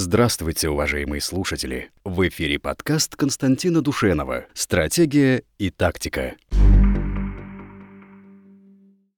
Здравствуйте, 0.00 0.68
уважаемые 0.68 1.20
слушатели! 1.20 1.90
В 2.04 2.28
эфире 2.28 2.60
подкаст 2.60 3.16
Константина 3.16 3.82
Душенова 3.82 4.44
«Стратегия 4.54 5.42
и 5.58 5.70
тактика». 5.70 6.36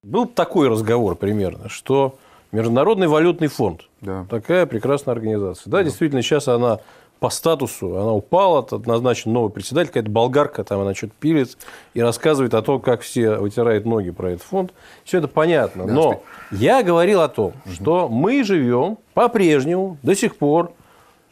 Был 0.03 0.24
такой 0.24 0.71
разговор 0.71 1.16
примерно, 1.16 1.69
что 1.69 2.19
Международный 2.51 3.08
валютный 3.08 3.48
фонд, 3.48 3.90
Да. 4.01 4.24
такая 4.30 4.64
прекрасная 4.64 5.12
организация. 5.14 5.71
Да, 5.71 5.85
действительно, 5.85 6.22
сейчас 6.22 6.48
она 6.48 6.81
по 7.21 7.29
статусу, 7.29 7.96
она 7.96 8.12
упала, 8.12 8.66
назначен 8.87 9.32
новый 9.32 9.50
председатель, 9.50 9.89
какая-то 9.89 10.11
болгарка, 10.11 10.64
там 10.64 10.80
она 10.80 10.95
что-то 10.95 11.12
пилит 11.20 11.59
и 11.93 12.00
рассказывает 12.00 12.55
о 12.55 12.62
том, 12.62 12.80
как 12.80 13.02
все 13.02 13.37
вытирают 13.37 13.84
ноги 13.84 14.11
про 14.11 14.30
этот 14.30 14.43
фонд. 14.43 14.73
Все 15.05 15.19
это 15.19 15.29
понятно. 15.29 15.84
Но 15.84 16.23
я 16.51 16.83
говорил 16.83 17.20
о 17.20 17.29
том, 17.29 17.52
что 17.70 18.09
мы 18.09 18.43
живем 18.43 18.96
по-прежнему, 19.12 19.98
до 20.02 20.16
сих 20.16 20.37
пор, 20.37 20.73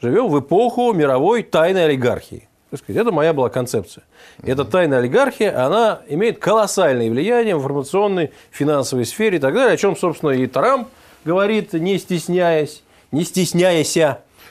живем 0.03 0.29
в 0.29 0.39
эпоху 0.39 0.93
мировой 0.93 1.43
тайной 1.43 1.87
олигархии. 1.87 2.49
Сказать, 2.75 3.01
Это 3.01 3.11
моя 3.11 3.33
была 3.33 3.49
концепция. 3.49 4.05
И 4.43 4.51
эта 4.51 4.67
тайная 4.67 4.99
олигархия, 4.99 5.59
она 5.65 6.03
имеет 6.07 6.39
колоссальное 6.39 7.11
влияние 7.11 7.57
в 7.57 7.61
информационной, 7.61 8.31
финансовой 8.51 9.07
сфере 9.07 9.39
и 9.39 9.41
так 9.41 9.55
далее, 9.55 9.73
о 9.73 9.77
чем, 9.79 9.97
собственно, 9.97 10.33
и 10.33 10.47
Трамп 10.47 10.89
говорит, 11.25 11.73
не 11.73 11.97
стесняясь, 11.97 12.83
не 13.11 13.25
стесняясь. 13.25 13.97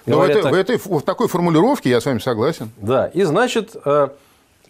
Но 0.08 0.14
в, 0.14 0.18
Говорят 0.20 0.38
этой, 0.38 0.44
так. 0.44 0.52
в, 0.52 0.56
этой, 0.56 0.78
в 0.78 1.02
такой 1.02 1.28
формулировке 1.28 1.90
я 1.90 2.00
с 2.00 2.06
вами 2.06 2.20
согласен. 2.20 2.70
Да, 2.78 3.08
и 3.08 3.24
значит, 3.24 3.76
э, 3.84 4.08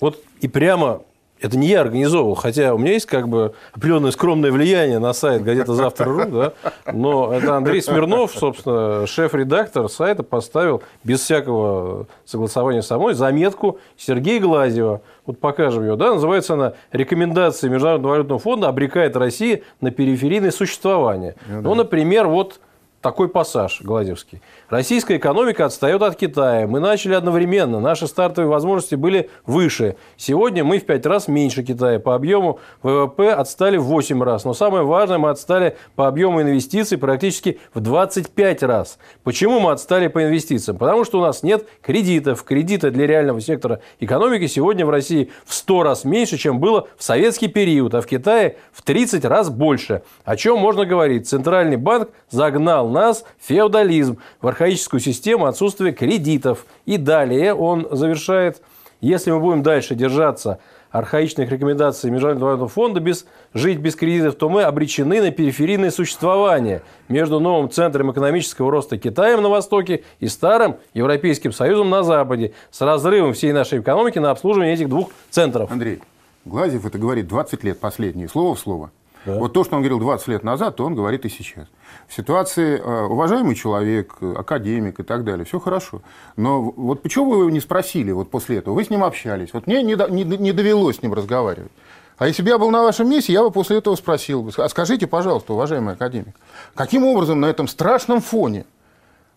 вот 0.02 0.20
и 0.42 0.48
прямо, 0.48 1.02
это 1.40 1.56
не 1.60 1.68
я 1.68 1.82
организовывал, 1.82 2.34
хотя 2.34 2.74
у 2.74 2.80
меня 2.80 2.94
есть 2.94 3.06
как 3.06 3.30
бы 3.30 3.54
определенное 3.72 4.10
скромное 4.10 4.52
влияние 4.52 4.98
на 4.98 5.14
сайт 5.14 5.44
газета 5.44 5.76
«Завтра.ру», 5.76 6.26
да, 6.26 6.54
но 6.92 7.32
это 7.32 7.56
Андрей 7.56 7.84
Смирнов, 7.84 8.32
собственно, 8.32 9.06
шеф-редактор 9.06 9.88
сайта, 9.90 10.24
поставил 10.24 10.82
без 11.04 11.22
всякого 11.22 12.08
согласования 12.26 12.82
со 12.82 12.98
мной 12.98 13.14
заметку 13.14 13.78
Сергея 13.96 14.42
Глазева. 14.42 15.02
Вот 15.28 15.40
покажем 15.40 15.84
ее, 15.84 15.96
да, 15.98 16.16
называется 16.16 16.56
она 16.56 16.74
«Рекомендации 16.92 17.70
Международного 17.70 18.14
валютного 18.14 18.40
фонда 18.40 18.70
обрекает 18.70 19.16
Россию 19.16 19.62
на 19.82 19.92
периферийное 19.92 20.52
существование». 20.52 21.36
Ну, 21.48 21.76
например, 21.76 22.26
вот 22.26 22.60
такой 23.02 23.30
пассаж 23.30 23.82
Гладевский. 23.82 24.42
Российская 24.70 25.16
экономика 25.16 25.64
отстает 25.64 26.02
от 26.02 26.18
Китая. 26.18 26.68
Мы 26.68 26.82
начали 26.82 27.14
одновременно. 27.14 27.80
Наши 27.80 28.06
стартовые 28.06 28.50
возможности 28.50 28.96
были 28.96 29.30
выше. 29.46 29.96
Сегодня 30.18 30.66
мы 30.66 30.80
в 30.80 30.86
5 30.86 31.06
раз 31.06 31.30
меньше 31.30 31.64
Китая. 31.64 32.00
По 32.00 32.16
объему 32.16 32.60
ВВП 32.84 33.32
отстали 33.32 33.78
в 33.78 33.84
8 33.84 34.22
раз. 34.22 34.44
Но 34.44 34.54
самое 34.54 34.84
важное, 34.84 35.20
мы 35.20 35.30
отстали 35.30 35.78
по 35.96 36.10
объему 36.10 36.42
инвестиций 36.42 36.98
практически 36.98 37.62
в 37.74 37.80
25 37.80 38.64
раз. 38.64 39.00
Почему 39.24 39.62
мы 39.62 39.72
отстали 39.72 40.10
по 40.10 40.22
инвестициям? 40.26 40.78
Потому 40.78 41.06
что 41.06 41.20
у 41.20 41.22
нас 41.22 41.44
нет 41.44 41.66
кредитов. 41.82 42.44
Кредиты 42.44 42.92
для 42.92 43.08
реального 43.08 43.40
сектора 43.40 43.80
экономики 44.02 44.48
сегодня 44.48 44.86
в 44.86 44.90
России 44.90 45.32
в 45.46 45.54
100 45.54 45.84
раз 45.84 46.04
меньше, 46.04 46.36
чем 46.36 46.60
было 46.60 46.90
в 46.98 47.04
советский 47.04 47.48
период, 47.48 47.96
а 47.96 48.02
в 48.02 48.06
Китае 48.06 48.58
в 48.74 48.82
30 48.82 49.24
раз 49.24 49.50
больше. 49.50 50.02
О 50.26 50.36
чем 50.36 50.60
можно 50.60 50.86
говорить? 50.86 51.26
Центральный 51.26 51.78
банк 51.78 52.10
загнал 52.30 52.90
нас 52.90 53.24
в 53.40 53.48
феодализм, 53.48 54.18
в 54.42 54.57
архаическую 54.58 55.00
систему 55.00 55.46
отсутствия 55.46 55.92
кредитов. 55.92 56.66
И 56.88 56.98
далее 56.98 57.54
он 57.54 57.88
завершает, 57.92 58.62
если 59.02 59.30
мы 59.30 59.40
будем 59.40 59.62
дальше 59.62 59.94
держаться 59.94 60.58
архаичных 60.90 61.52
рекомендаций 61.52 62.10
Международного 62.10 62.50
валютного 62.50 62.70
фонда 62.70 63.00
без, 63.00 63.28
жить 63.54 63.78
без 63.78 63.96
кредитов, 63.96 64.34
то 64.36 64.50
мы 64.50 64.64
обречены 64.64 65.22
на 65.22 65.30
периферийное 65.30 65.92
существование 65.92 66.82
между 67.08 67.40
новым 67.40 67.70
центром 67.70 68.12
экономического 68.12 68.72
роста 68.72 68.98
Китаем 68.98 69.44
на 69.44 69.50
востоке 69.50 70.04
и 70.20 70.28
старым 70.28 70.78
Европейским 70.96 71.52
Союзом 71.52 71.92
на 71.92 72.02
западе 72.02 72.54
с 72.72 72.82
разрывом 72.82 73.34
всей 73.34 73.52
нашей 73.52 73.80
экономики 73.82 74.18
на 74.18 74.32
обслуживание 74.32 74.74
этих 74.74 74.90
двух 74.90 75.12
центров. 75.30 75.72
Андрей, 75.72 76.00
Глазев 76.46 76.84
это 76.86 76.98
говорит 76.98 77.28
20 77.28 77.64
лет 77.64 77.80
последние, 77.80 78.28
слово 78.28 78.56
в 78.56 78.60
слово. 78.60 78.90
Вот 79.26 79.54
то, 79.54 79.64
что 79.64 79.76
он 79.76 79.82
говорил 79.82 80.00
20 80.00 80.28
лет 80.30 80.44
назад, 80.44 80.78
то 80.78 80.86
он 80.86 80.96
говорит 80.96 81.26
и 81.26 81.30
сейчас. 81.30 81.68
В 82.08 82.14
ситуации 82.16 82.80
э, 82.80 83.04
уважаемый 83.06 83.54
человек, 83.56 84.16
академик 84.22 85.00
и 85.00 85.04
так 85.04 85.24
далее, 85.26 85.46
все 85.46 85.60
хорошо. 85.60 86.02
Но 86.38 86.62
вот 86.62 87.02
почему 87.02 87.32
вы 87.32 87.38
его 87.40 87.50
не 87.50 87.60
спросили 87.60 88.12
вот 88.12 88.32
после 88.32 88.58
этого? 88.58 88.76
Вы 88.76 88.86
с 88.86 88.90
ним 88.90 89.04
общались. 89.04 89.50
Вот 89.54 89.68
мне 89.68 89.84
не, 89.84 89.96
не- 90.12 90.38
не 90.38 90.52
довелось 90.54 90.98
с 90.98 91.02
ним 91.02 91.14
разговаривать. 91.14 91.72
А 92.18 92.28
если 92.28 92.42
бы 92.42 92.50
я 92.50 92.58
был 92.58 92.72
на 92.72 92.82
вашем 92.82 93.10
месте, 93.10 93.34
я 93.34 93.44
бы 93.44 93.52
после 93.52 93.78
этого 93.78 93.96
спросил 93.96 94.42
бы, 94.42 94.52
а 94.58 94.70
скажите, 94.70 95.06
пожалуйста, 95.06 95.54
уважаемый 95.54 95.94
академик, 95.94 96.36
каким 96.74 97.04
образом 97.06 97.40
на 97.42 97.46
этом 97.46 97.68
страшном 97.68 98.22
фоне 98.22 98.66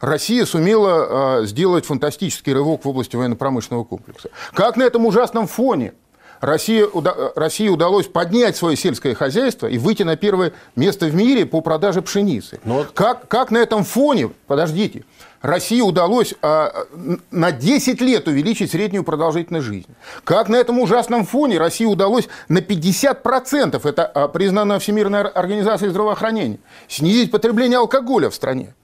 Россия 0.01 0.47
сумела 0.47 1.41
э, 1.43 1.47
сделать 1.47 1.85
фантастический 1.85 2.55
рывок 2.55 2.85
в 2.85 2.89
области 2.89 3.17
военно-промышленного 3.17 3.85
комплекса. 3.85 4.31
Как 4.55 4.77
на 4.77 4.85
этом 4.85 5.05
ужасном 5.05 5.47
фоне 5.47 5.93
Россия, 6.41 6.87
уда- 6.87 7.33
России 7.37 7.69
удалось 7.69 8.07
поднять 8.07 8.57
свое 8.57 8.77
сельское 8.77 9.15
хозяйство 9.15 9.67
и 9.67 9.77
выйти 9.79 10.03
на 10.05 10.17
первое 10.17 10.53
место 10.75 11.07
в 11.07 11.15
мире 11.15 11.45
по 11.45 11.61
продаже 11.61 12.01
пшеницы? 12.03 12.61
Ну 12.65 12.75
вот- 12.79 12.93
Как, 12.93 13.29
как 13.29 13.51
на 13.51 13.59
этом 13.59 13.85
фоне, 13.85 14.31
подождите, 14.47 15.05
России 15.43 15.81
удалось 15.81 16.35
а, 16.43 16.87
на 17.31 17.53
10 17.53 18.01
лет 18.01 18.27
увеличить 18.29 18.71
среднюю 18.71 19.05
продолжительность 19.05 19.67
жизни? 19.67 19.95
Как 20.25 20.49
на 20.49 20.57
этом 20.57 20.79
ужасном 20.79 21.27
фоне 21.27 21.59
России 21.59 21.85
удалось 21.85 22.29
на 22.49 22.59
50%, 22.59 23.85
это 23.87 24.05
а, 24.07 24.29
признано 24.29 24.79
Всемирной 24.79 25.23
организацией 25.23 25.91
здравоохранения, 25.91 26.59
снизить 26.89 27.31
потребление 27.31 27.79
алкоголя 27.79 28.31
в 28.31 28.35
стране? 28.35 28.75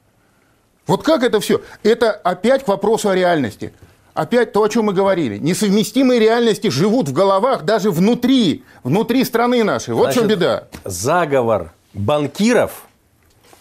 Вот 0.87 1.03
как 1.03 1.23
это 1.25 1.41
все? 1.41 1.63
Это 1.83 2.13
опять 2.13 2.65
к 2.65 2.69
вопросу 2.69 3.09
о 3.09 3.15
реальности. 3.15 3.73
Опять 4.17 4.53
то, 4.53 4.63
о 4.63 4.69
чем 4.71 4.87
мы 4.87 4.95
говорили. 4.95 5.37
Несовместимые 5.37 6.19
реальности 6.19 6.71
живут 6.71 7.11
в 7.11 7.13
головах 7.13 7.65
даже 7.65 7.91
внутри, 7.91 8.65
внутри 8.83 9.23
страны 9.25 9.63
нашей. 9.63 9.93
Вот 9.93 10.11
в 10.11 10.15
чем 10.15 10.25
Значит, 10.25 10.39
беда. 10.39 10.69
Заговор 10.85 11.75
банкиров, 11.93 12.87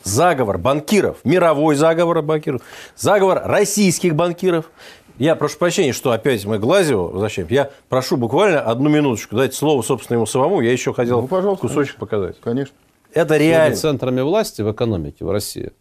заговор 0.04 0.58
банкиров, 0.58 1.18
мировой 1.26 1.76
заговор 1.76 2.22
банкиров, 2.22 2.62
заговор 2.96 3.42
российских 3.44 4.16
банкиров. 4.16 4.72
Я 5.18 5.36
прошу 5.36 5.58
прощения, 5.58 5.92
что 5.92 6.12
опять 6.12 6.46
мы 6.46 6.58
Глазеву 6.58 7.10
возвращаем. 7.10 7.50
Я 7.50 7.70
прошу 7.90 8.16
буквально 8.16 8.62
одну 8.62 8.90
минуточку 8.90 9.36
дать 9.36 9.54
слово, 9.54 9.82
собственно, 9.82 10.16
ему 10.16 10.26
самому. 10.26 10.62
Я 10.62 10.72
еще 10.72 10.94
хотел 10.94 11.22
Ну, 11.22 11.28
пожалуйста, 11.28 11.68
кусочек 11.68 11.98
показать. 11.98 12.40
Конечно. 12.40 12.74
Это 13.12 13.36
реально. 13.36 13.76
центрами 13.76 14.22
власти 14.22 14.62
в 14.62 14.72
экономике 14.72 15.26
в 15.26 15.32
России 15.32 15.74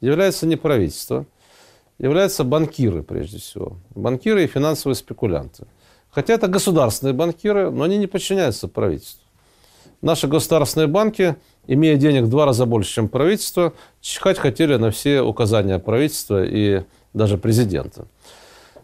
является 0.00 0.46
не 0.46 0.54
правительство, 0.54 1.26
являются 2.00 2.44
банкиры 2.44 3.02
прежде 3.02 3.38
всего. 3.38 3.76
Банкиры 3.94 4.44
и 4.44 4.46
финансовые 4.46 4.96
спекулянты. 4.96 5.66
Хотя 6.10 6.34
это 6.34 6.48
государственные 6.48 7.12
банкиры, 7.12 7.70
но 7.70 7.84
они 7.84 7.98
не 7.98 8.06
подчиняются 8.06 8.66
правительству. 8.66 9.24
Наши 10.02 10.26
государственные 10.26 10.88
банки, 10.88 11.36
имея 11.66 11.96
денег 11.96 12.24
в 12.24 12.30
два 12.30 12.46
раза 12.46 12.64
больше, 12.64 12.94
чем 12.94 13.08
правительство, 13.08 13.74
чихать 14.00 14.38
хотели 14.38 14.76
на 14.76 14.90
все 14.90 15.20
указания 15.20 15.78
правительства 15.78 16.42
и 16.42 16.84
даже 17.12 17.36
президента. 17.36 18.06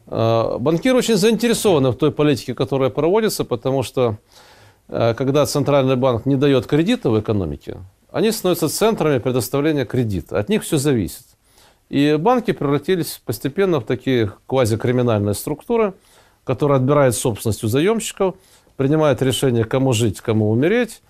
Э, 0.08 0.58
Банкиры 0.60 0.98
очень 0.98 1.16
заинтересованы 1.16 1.90
в 1.90 1.96
той 1.96 2.12
политике, 2.12 2.54
которая 2.54 2.90
проводится, 2.90 3.44
потому 3.44 3.82
что 3.82 4.18
э, 4.88 5.14
когда 5.14 5.46
Центральный 5.46 5.96
банк 5.96 6.26
не 6.26 6.36
дает 6.36 6.66
кредита 6.66 7.08
в 7.08 7.18
экономике, 7.18 7.78
они 8.12 8.30
становятся 8.30 8.68
центрами 8.68 9.18
предоставления 9.18 9.86
кредита. 9.86 10.38
От 10.38 10.50
них 10.50 10.62
все 10.62 10.76
зависит. 10.76 11.35
И 11.88 12.16
банки 12.18 12.52
превратились 12.52 13.20
постепенно 13.24 13.80
в 13.80 13.84
такие 13.84 14.32
квазикриминальные 14.46 15.34
структуры, 15.34 15.94
которые 16.44 16.76
отбирают 16.76 17.14
собственность 17.14 17.62
у 17.64 17.68
заемщиков, 17.68 18.34
принимают 18.76 19.22
решение, 19.22 19.64
кому 19.64 19.92
жить, 19.92 20.20
кому 20.20 20.50
умереть, 20.50 21.00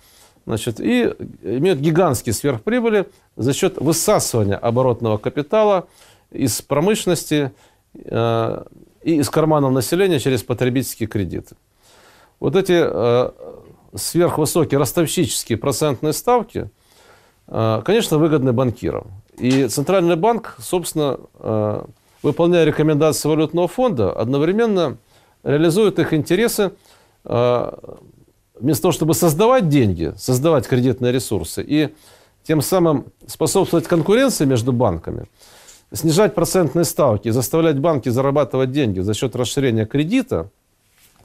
значит, 0.45 0.79
и 0.79 1.13
имеют 1.43 1.79
гигантские 1.79 2.33
сверхприбыли 2.33 3.07
за 3.35 3.53
счет 3.53 3.77
высасывания 3.77 4.55
оборотного 4.55 5.17
капитала 5.17 5.87
из 6.31 6.61
промышленности 6.61 7.51
э, 7.93 8.63
и 9.03 9.15
из 9.15 9.29
карманов 9.29 9.73
населения 9.73 10.19
через 10.19 10.43
потребительские 10.43 11.07
кредиты. 11.07 11.55
Вот 12.39 12.55
эти 12.55 12.79
э, 12.79 13.31
сверхвысокие 13.95 14.79
ростовщические 14.79 15.57
процентные 15.57 16.13
ставки, 16.13 16.69
конечно, 17.47 18.17
выгодны 18.17 18.51
банкирам. 18.53 19.11
И 19.37 19.67
Центральный 19.67 20.15
банк, 20.15 20.55
собственно, 20.59 21.19
э, 21.39 21.83
выполняя 22.23 22.65
рекомендации 22.65 23.29
валютного 23.29 23.67
фонда, 23.67 24.11
одновременно 24.11 24.97
реализует 25.43 25.99
их 25.99 26.13
интересы 26.13 26.71
э, 27.25 27.71
вместо 28.59 28.81
того, 28.81 28.91
чтобы 28.91 29.13
создавать 29.13 29.69
деньги, 29.69 30.13
создавать 30.17 30.67
кредитные 30.67 31.11
ресурсы 31.13 31.63
и 31.65 31.93
тем 32.43 32.61
самым 32.61 33.07
способствовать 33.27 33.87
конкуренции 33.87 34.45
между 34.45 34.73
банками, 34.73 35.27
снижать 35.93 36.33
процентные 36.33 36.85
ставки 36.85 37.29
заставлять 37.29 37.79
банки 37.79 38.09
зарабатывать 38.09 38.71
деньги 38.71 39.01
за 39.01 39.13
счет 39.13 39.35
расширения 39.35 39.85
кредита, 39.85 40.49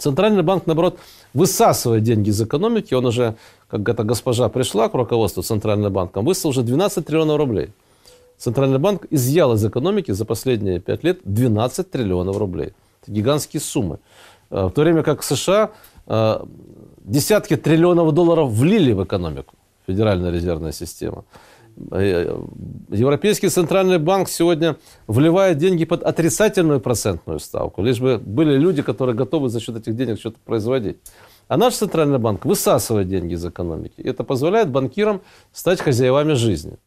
Центральный 0.02 0.42
банк, 0.42 0.66
наоборот, 0.66 0.98
высасывает 1.32 2.02
деньги 2.02 2.30
из 2.30 2.42
экономики. 2.42 2.92
Он 2.92 3.06
уже, 3.06 3.36
как 3.68 3.88
эта 3.88 4.02
госпожа 4.02 4.48
пришла 4.48 4.88
к 4.88 4.94
руководству 4.94 5.44
Центральным 5.44 5.92
банком, 5.92 6.24
высосал 6.24 6.50
уже 6.50 6.62
12 6.62 7.06
триллионов 7.06 7.36
рублей. 7.36 7.70
Центральный 8.36 8.80
банк 8.80 9.06
изъял 9.10 9.52
из 9.54 9.64
экономики 9.64 10.10
за 10.10 10.24
последние 10.24 10.80
5 10.80 11.04
лет 11.04 11.20
12 11.22 11.88
триллионов 11.88 12.36
рублей. 12.36 12.72
Это 13.02 13.12
гигантские 13.12 13.60
суммы. 13.60 14.00
Э, 14.50 14.66
в 14.66 14.72
то 14.72 14.80
время 14.80 15.04
как 15.04 15.22
США 15.22 15.70
э, 16.08 16.44
десятки 17.04 17.56
триллионов 17.56 18.12
долларов 18.12 18.50
влили 18.50 18.92
в 18.92 19.04
экономику, 19.04 19.54
Федеральная 19.86 20.32
резервная 20.32 20.72
система. 20.72 21.22
Э, 21.90 22.36
Европейский 22.88 23.48
центральный 23.48 23.98
банк 23.98 24.28
сегодня 24.28 24.76
вливает 25.06 25.58
деньги 25.58 25.84
под 25.84 26.02
отрицательную 26.02 26.80
процентную 26.80 27.40
ставку, 27.40 27.82
лишь 27.82 28.00
бы 28.00 28.18
были 28.18 28.56
люди, 28.56 28.82
которые 28.82 29.16
готовы 29.16 29.48
за 29.48 29.60
счет 29.60 29.76
этих 29.76 29.96
денег 29.96 30.18
что-то 30.18 30.38
производить. 30.44 30.98
А 31.48 31.56
наш 31.56 31.74
центральный 31.74 32.18
банк 32.18 32.44
высасывает 32.44 33.08
деньги 33.08 33.34
из 33.34 33.44
экономики. 33.44 34.00
Это 34.00 34.24
позволяет 34.24 34.70
банкирам 34.70 35.20
стать 35.52 35.80
хозяевами 35.80 36.32
жизни. 36.34 36.78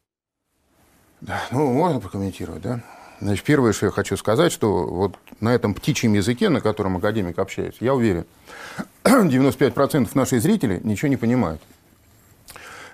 Да, 1.21 1.41
ну, 1.51 1.71
можно 1.71 1.99
прокомментировать, 1.99 2.61
да? 2.61 2.83
Значит, 3.21 3.45
первое, 3.45 3.71
что 3.71 3.85
я 3.85 3.91
хочу 3.91 4.17
сказать, 4.17 4.51
что 4.51 4.85
вот 4.85 5.15
на 5.39 5.53
этом 5.53 5.73
птичьем 5.73 6.13
языке, 6.13 6.49
на 6.49 6.61
котором 6.61 6.97
академик 6.97 7.39
общается, 7.39 7.83
я 7.83 7.93
уверен, 7.93 8.25
95% 9.03 10.09
наших 10.13 10.41
зрителей 10.41 10.81
ничего 10.83 11.07
не 11.07 11.17
понимают. 11.17 11.61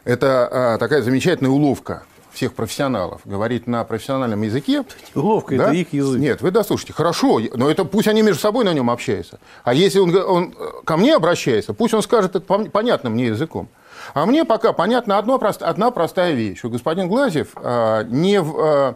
Это 0.03 0.49
а, 0.51 0.77
такая 0.77 1.01
замечательная 1.01 1.51
уловка 1.51 2.03
всех 2.31 2.53
профессионалов. 2.53 3.21
Говорить 3.25 3.67
на 3.67 3.83
профессиональном 3.83 4.41
языке. 4.41 4.83
Уловка 5.15 5.57
да? 5.57 5.65
это 5.65 5.73
их 5.73 5.93
язык. 5.93 6.19
Нет, 6.19 6.41
вы 6.41 6.51
дослушайте. 6.51 6.93
Хорошо, 6.93 7.39
но 7.53 7.69
это 7.69 7.85
пусть 7.85 8.07
они 8.07 8.21
между 8.21 8.41
собой 8.41 8.65
на 8.65 8.73
нем 8.73 8.89
общаются. 8.89 9.39
А 9.63 9.73
если 9.73 9.99
он, 9.99 10.15
он 10.15 10.55
ко 10.85 10.97
мне 10.97 11.15
обращается, 11.15 11.73
пусть 11.73 11.93
он 11.93 12.01
скажет 12.01 12.35
это 12.35 12.41
понятным 12.69 13.13
мне 13.13 13.27
языком. 13.27 13.69
А 14.13 14.25
мне 14.25 14.45
пока 14.45 14.73
понятна 14.73 15.17
одно, 15.17 15.35
одна 15.35 15.91
простая 15.91 16.33
вещь, 16.33 16.59
что 16.59 16.69
господин 16.69 17.07
Глазев 17.07 17.49
а, 17.55 18.03
не 18.03 18.41
в, 18.41 18.55
а, 18.57 18.95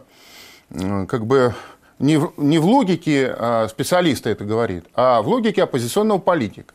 как 1.07 1.25
бы, 1.25 1.53
не 1.99 2.17
в, 2.17 2.33
не 2.37 2.57
в 2.57 2.65
логике 2.65 3.35
а, 3.37 3.67
специалиста 3.67 4.29
это 4.29 4.45
говорит, 4.45 4.85
а 4.95 5.21
в 5.21 5.27
логике 5.27 5.63
оппозиционного 5.63 6.19
политика. 6.19 6.73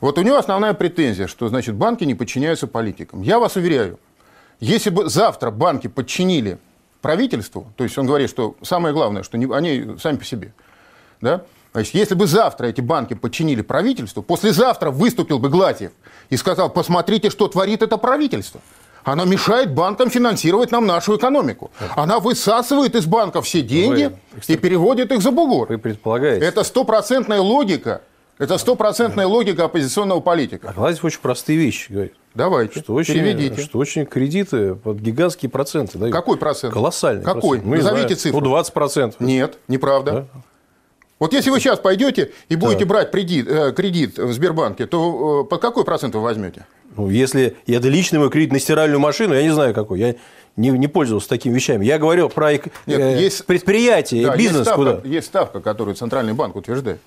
Вот 0.00 0.18
у 0.18 0.22
него 0.22 0.36
основная 0.36 0.74
претензия, 0.74 1.26
что 1.26 1.48
значит 1.48 1.74
банки 1.74 2.04
не 2.04 2.14
подчиняются 2.14 2.66
политикам. 2.66 3.22
Я 3.22 3.38
вас 3.38 3.56
уверяю, 3.56 3.98
если 4.60 4.90
бы 4.90 5.08
завтра 5.08 5.50
банки 5.50 5.86
подчинили 5.86 6.58
правительству, 7.00 7.72
то 7.76 7.84
есть 7.84 7.96
он 7.98 8.06
говорит, 8.06 8.30
что 8.30 8.56
самое 8.62 8.94
главное, 8.94 9.22
что 9.22 9.36
они 9.36 9.96
сами 9.98 10.16
по 10.16 10.24
себе, 10.24 10.52
да, 11.20 11.42
Значит, 11.76 11.92
если 11.92 12.14
бы 12.14 12.26
завтра 12.26 12.68
эти 12.68 12.80
банки 12.80 13.12
подчинили 13.12 13.60
правительству, 13.60 14.22
послезавтра 14.22 14.90
выступил 14.90 15.38
бы 15.38 15.50
Глатьев 15.50 15.92
и 16.30 16.36
сказал, 16.38 16.70
посмотрите, 16.70 17.28
что 17.28 17.48
творит 17.48 17.82
это 17.82 17.98
правительство. 17.98 18.62
Она 19.04 19.26
мешает 19.26 19.74
банкам 19.74 20.08
финансировать 20.08 20.72
нам 20.72 20.86
нашу 20.86 21.18
экономику. 21.18 21.70
Она 21.94 22.18
высасывает 22.18 22.94
из 22.96 23.04
банков 23.04 23.44
все 23.44 23.60
деньги 23.60 24.10
Вы, 24.32 24.54
и 24.54 24.56
переводит 24.56 25.12
их 25.12 25.20
за 25.20 25.30
бугор. 25.30 25.68
Вы 25.68 25.76
предполагаете? 25.76 26.46
Это 26.46 26.64
стопроцентная 26.64 27.40
логика. 27.40 28.00
Это 28.38 28.58
стопроцентная 28.58 29.26
логика 29.26 29.64
оппозиционного 29.64 30.20
политика. 30.20 30.68
А 30.68 30.72
Глазьев 30.74 31.04
очень 31.04 31.20
простые 31.20 31.58
вещи 31.58 31.90
говорит. 31.90 32.12
Давайте, 32.34 32.80
что 32.80 32.92
очень, 32.92 33.14
переведите. 33.14 33.62
Что 33.62 33.78
очень 33.78 34.04
кредиты 34.04 34.74
под 34.74 34.98
гигантские 34.98 35.50
проценты 35.50 35.96
дают. 35.96 36.14
Какой 36.14 36.36
процент? 36.36 36.74
Колоссальный. 36.74 37.24
Какой? 37.24 37.60
Процент. 37.60 37.84
Назовите 37.84 38.14
цифру. 38.14 38.40
Ну, 38.40 38.58
20%. 38.58 39.14
Нет, 39.20 39.58
неправда. 39.68 40.12
Да? 40.12 40.26
Вот 41.18 41.32
если 41.32 41.48
вы 41.48 41.60
сейчас 41.60 41.78
пойдете 41.78 42.32
и 42.50 42.56
будете 42.56 42.80
так. 42.80 42.88
брать 42.88 43.10
кредит, 43.10 43.48
э, 43.48 43.72
кредит 43.72 44.18
в 44.18 44.30
Сбербанке, 44.34 44.86
то 44.86 45.44
э, 45.44 45.48
по 45.48 45.56
какой 45.56 45.84
процент 45.84 46.14
вы 46.14 46.20
возьмете? 46.20 46.66
Ну, 46.94 47.08
если 47.08 47.56
это 47.66 47.88
личный 47.88 48.18
мой 48.18 48.28
кредит 48.28 48.52
на 48.52 48.58
стиральную 48.58 49.00
машину, 49.00 49.32
я 49.32 49.42
не 49.42 49.50
знаю 49.50 49.72
какой. 49.72 49.98
Я 49.98 50.14
не, 50.56 50.68
не 50.70 50.88
пользовался 50.88 51.30
такими 51.30 51.54
вещами. 51.54 51.86
Я 51.86 51.98
говорил 51.98 52.28
про 52.28 52.52
Нет, 52.52 52.68
э, 52.86 53.18
есть, 53.18 53.46
предприятие, 53.46 54.26
да, 54.26 54.36
бизнес. 54.36 54.58
Есть 54.58 54.68
ставка, 54.68 54.94
куда? 54.96 55.08
есть 55.08 55.26
ставка, 55.26 55.60
которую 55.60 55.94
Центральный 55.94 56.34
банк 56.34 56.54
утверждает. 56.54 57.00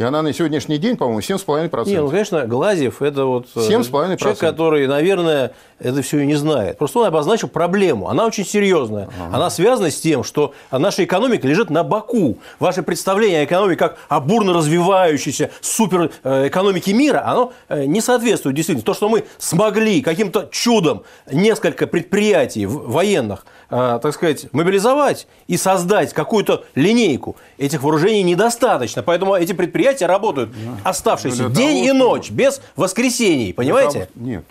И 0.00 0.02
она 0.02 0.22
на 0.22 0.32
сегодняшний 0.32 0.78
день, 0.78 0.96
по-моему, 0.96 1.20
7,5%. 1.20 1.88
Нет, 1.90 2.00
ну, 2.00 2.08
конечно, 2.08 2.46
Глазьев– 2.46 3.02
это 3.02 3.26
вот 3.26 3.48
7,5%. 3.54 4.14
Э, 4.14 4.16
человек, 4.16 4.38
который, 4.38 4.86
наверное, 4.86 5.52
это 5.78 6.00
все 6.00 6.20
и 6.20 6.26
не 6.26 6.36
знает. 6.36 6.78
Просто 6.78 7.00
он 7.00 7.06
обозначил 7.06 7.48
проблему. 7.48 8.08
Она 8.08 8.24
очень 8.24 8.46
серьезная. 8.46 9.10
Ага. 9.20 9.36
Она 9.36 9.50
связана 9.50 9.90
с 9.90 10.00
тем, 10.00 10.24
что 10.24 10.54
наша 10.70 11.04
экономика 11.04 11.46
лежит 11.46 11.68
на 11.68 11.84
боку. 11.84 12.38
Ваше 12.58 12.82
представление 12.82 13.42
о 13.42 13.44
экономике 13.44 13.76
как 13.76 13.98
о 14.08 14.20
бурно 14.20 14.54
развивающейся 14.54 15.50
супер 15.60 16.10
э, 16.24 16.48
мира, 16.94 17.22
оно 17.26 17.52
э, 17.68 17.84
не 17.84 18.00
соответствует 18.00 18.56
действительно. 18.56 18.82
То, 18.82 18.94
что 18.94 19.10
мы 19.10 19.24
смогли 19.36 20.00
каким-то 20.00 20.48
чудом 20.50 21.02
несколько 21.30 21.86
предприятий 21.86 22.64
военных– 22.64 23.44
так 23.70 24.12
сказать, 24.12 24.46
мобилизовать 24.52 25.28
и 25.46 25.56
создать 25.56 26.12
какую-то 26.12 26.64
линейку. 26.74 27.36
Этих 27.56 27.84
вооружений 27.84 28.24
недостаточно. 28.24 29.04
Поэтому 29.04 29.36
эти 29.36 29.52
предприятия 29.52 29.89
работают 30.06 30.50
оставшиеся 30.84 31.44
ну, 31.44 31.50
день 31.50 31.84
и 31.84 31.92
ночь, 31.92 32.30
без 32.30 32.60
воскресений. 32.76 33.52
Понимаете? 33.52 34.08
Нет 34.14 34.44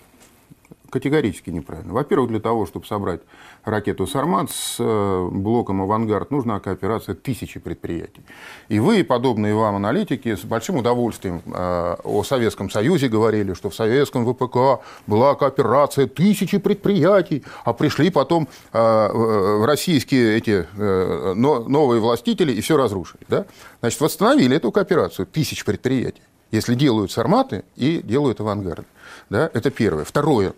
категорически 0.89 1.50
неправильно. 1.50 1.94
Во-первых, 1.94 2.30
для 2.30 2.39
того, 2.39 2.65
чтобы 2.65 2.86
собрать 2.86 3.21
ракету 3.63 4.07
«Сармат» 4.07 4.51
с 4.51 4.77
э, 4.80 5.30
блоком 5.31 5.81
«Авангард», 5.81 6.31
нужна 6.31 6.59
кооперация 6.59 7.15
тысячи 7.15 7.59
предприятий. 7.59 8.21
И 8.68 8.80
вы, 8.80 9.03
подобные 9.03 9.56
вам 9.56 9.75
аналитики, 9.75 10.36
с 10.36 10.41
большим 10.41 10.77
удовольствием 10.77 11.41
э, 11.45 11.95
о 12.03 12.24
Советском 12.24 12.69
Союзе 12.69 13.07
говорили, 13.07 13.53
что 13.53 13.69
в 13.69 13.75
советском 13.75 14.25
ВПК 14.25 14.83
была 15.07 15.36
кооперация 15.36 16.07
тысячи 16.07 16.57
предприятий, 16.57 17.44
а 17.63 17.74
пришли 17.74 18.09
потом 18.09 18.47
э, 18.74 19.63
российские 19.65 20.38
эти 20.38 20.65
новые 20.75 22.01
властители 22.01 22.51
и 22.51 22.62
все 22.62 22.77
разрушили. 22.77 23.24
Да? 23.27 23.45
Значит, 23.80 24.01
восстановили 24.01 24.56
эту 24.56 24.71
кооперацию 24.71 25.25
тысяч 25.25 25.63
предприятий 25.65 26.21
если 26.51 26.75
делают 26.75 27.12
сарматы 27.12 27.63
и 27.75 28.01
делают 28.03 28.39
авангарды. 28.39 28.85
Да? 29.30 29.50
Это 29.53 29.69
первое. 29.69 30.03
Второе. 30.03 30.53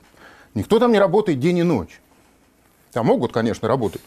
Никто 0.54 0.80
там 0.80 0.92
не 0.92 1.00
работает 1.00 1.40
день 1.40 1.60
и 1.60 1.64
ночь. 1.64 2.02
Там 2.92 3.06
могут, 3.06 3.32
конечно, 3.32 3.68
работать 3.68 4.02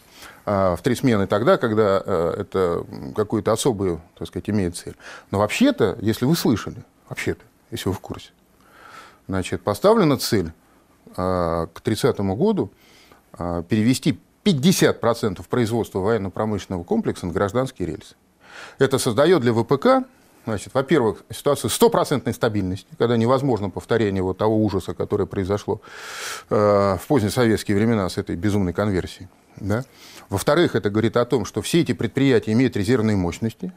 а, 0.45 0.75
в 0.75 0.81
три 0.81 0.95
смены 0.95 1.25
тогда, 1.25 1.57
когда 1.57 2.01
а, 2.05 2.33
это 2.39 2.85
какую-то 3.15 3.51
особую, 3.51 4.01
так 4.17 4.27
сказать, 4.27 4.49
имеет 4.49 4.77
цель. 4.77 4.95
Но 5.31 5.39
вообще-то, 5.39 5.97
если 6.01 6.25
вы 6.25 6.35
слышали, 6.35 6.83
вообще-то, 7.09 7.41
если 7.71 7.89
вы 7.89 7.95
в 7.95 7.99
курсе, 7.99 8.29
значит, 9.27 9.63
поставлена 9.63 10.17
цель 10.17 10.51
а, 11.17 11.67
к 11.67 11.81
30 11.81 12.17
году 12.19 12.71
перевести 13.67 14.17
50% 14.45 15.45
производства 15.49 15.99
военно-промышленного 15.99 16.85
комплекса 16.85 17.25
на 17.25 17.33
гражданские 17.33 17.89
рельсы. 17.89 18.15
Это 18.77 18.97
создает 18.97 19.41
для 19.41 19.53
ВПК 19.53 20.07
Значит, 20.45 20.73
во-первых, 20.73 21.23
ситуация 21.31 21.69
стопроцентной 21.69 22.33
стабильности, 22.33 22.87
когда 22.99 23.17
невозможно 23.17 23.69
повторение 23.69 24.21
вот 24.21 24.37
того 24.37 24.63
ужаса, 24.63 24.93
который 24.93 25.25
произошло 25.25 25.81
э, 26.49 26.55
в 26.55 27.07
поздние 27.07 27.31
советские 27.31 27.75
времена 27.75 28.07
с 28.09 28.17
этой 28.17 28.35
безумной 28.35 28.71
конверсией. 28.71 29.27
Да? 29.57 29.83
Во-вторых, 30.29 30.75
это 30.75 30.89
говорит 30.91 31.17
о 31.17 31.25
том, 31.25 31.45
что 31.45 31.61
все 31.61 31.81
эти 31.81 31.93
предприятия 31.93 32.51
имеют 32.51 32.77
резервные 32.77 33.17
мощности, 33.17 33.71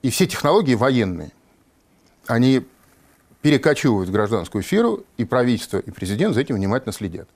и 0.00 0.10
все 0.10 0.26
технологии 0.26 0.74
военные, 0.74 1.30
они 2.26 2.66
перекочевывают 3.42 4.08
в 4.08 4.12
гражданскую 4.12 4.62
сферу, 4.62 5.04
и 5.18 5.24
правительство, 5.24 5.78
и 5.78 5.90
президент 5.90 6.34
за 6.34 6.40
этим 6.40 6.54
внимательно 6.54 6.92
следят. 6.92 7.28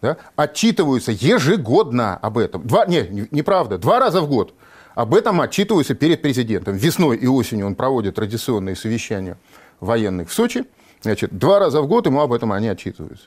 Да? 0.00 0.16
Отчитываются 0.34 1.12
ежегодно 1.12 2.16
об 2.16 2.38
этом. 2.38 2.66
Два, 2.66 2.86
не, 2.86 3.28
неправда, 3.30 3.76
два 3.76 4.00
раза 4.00 4.22
в 4.22 4.28
год– 4.28 4.54
об 4.98 5.14
этом 5.14 5.40
отчитываются 5.40 5.94
перед 5.94 6.22
президентом. 6.22 6.74
Весной 6.74 7.18
и 7.18 7.28
осенью 7.28 7.66
он 7.66 7.76
проводит 7.76 8.16
традиционные 8.16 8.74
совещания 8.74 9.36
военных 9.78 10.28
в 10.28 10.32
Сочи. 10.32 10.64
Значит, 11.02 11.38
два 11.38 11.60
раза 11.60 11.82
в 11.82 11.86
год 11.86 12.06
ему 12.06 12.20
об 12.20 12.32
этом 12.32 12.50
они 12.50 12.66
отчитываются. 12.66 13.26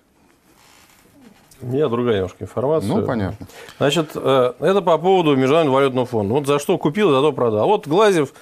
У 1.62 1.68
меня 1.68 1.88
другая 1.88 2.16
немножко 2.16 2.44
информация. 2.44 2.90
Ну, 2.90 3.06
понятно. 3.06 3.48
Значит, 3.78 4.10
э, 4.16 4.54
это 4.60 4.82
по 4.82 4.98
поводу 4.98 5.38
Международного 5.38 5.76
валютного 5.76 6.06
фонда. 6.06 6.34
Вот 6.34 6.46
за 6.46 6.60
что 6.60 6.78
купил, 6.78 7.10
за 7.10 7.22
то 7.22 7.32
продал. 7.32 7.66
Вот 7.66 7.88
Глазев 7.88 8.34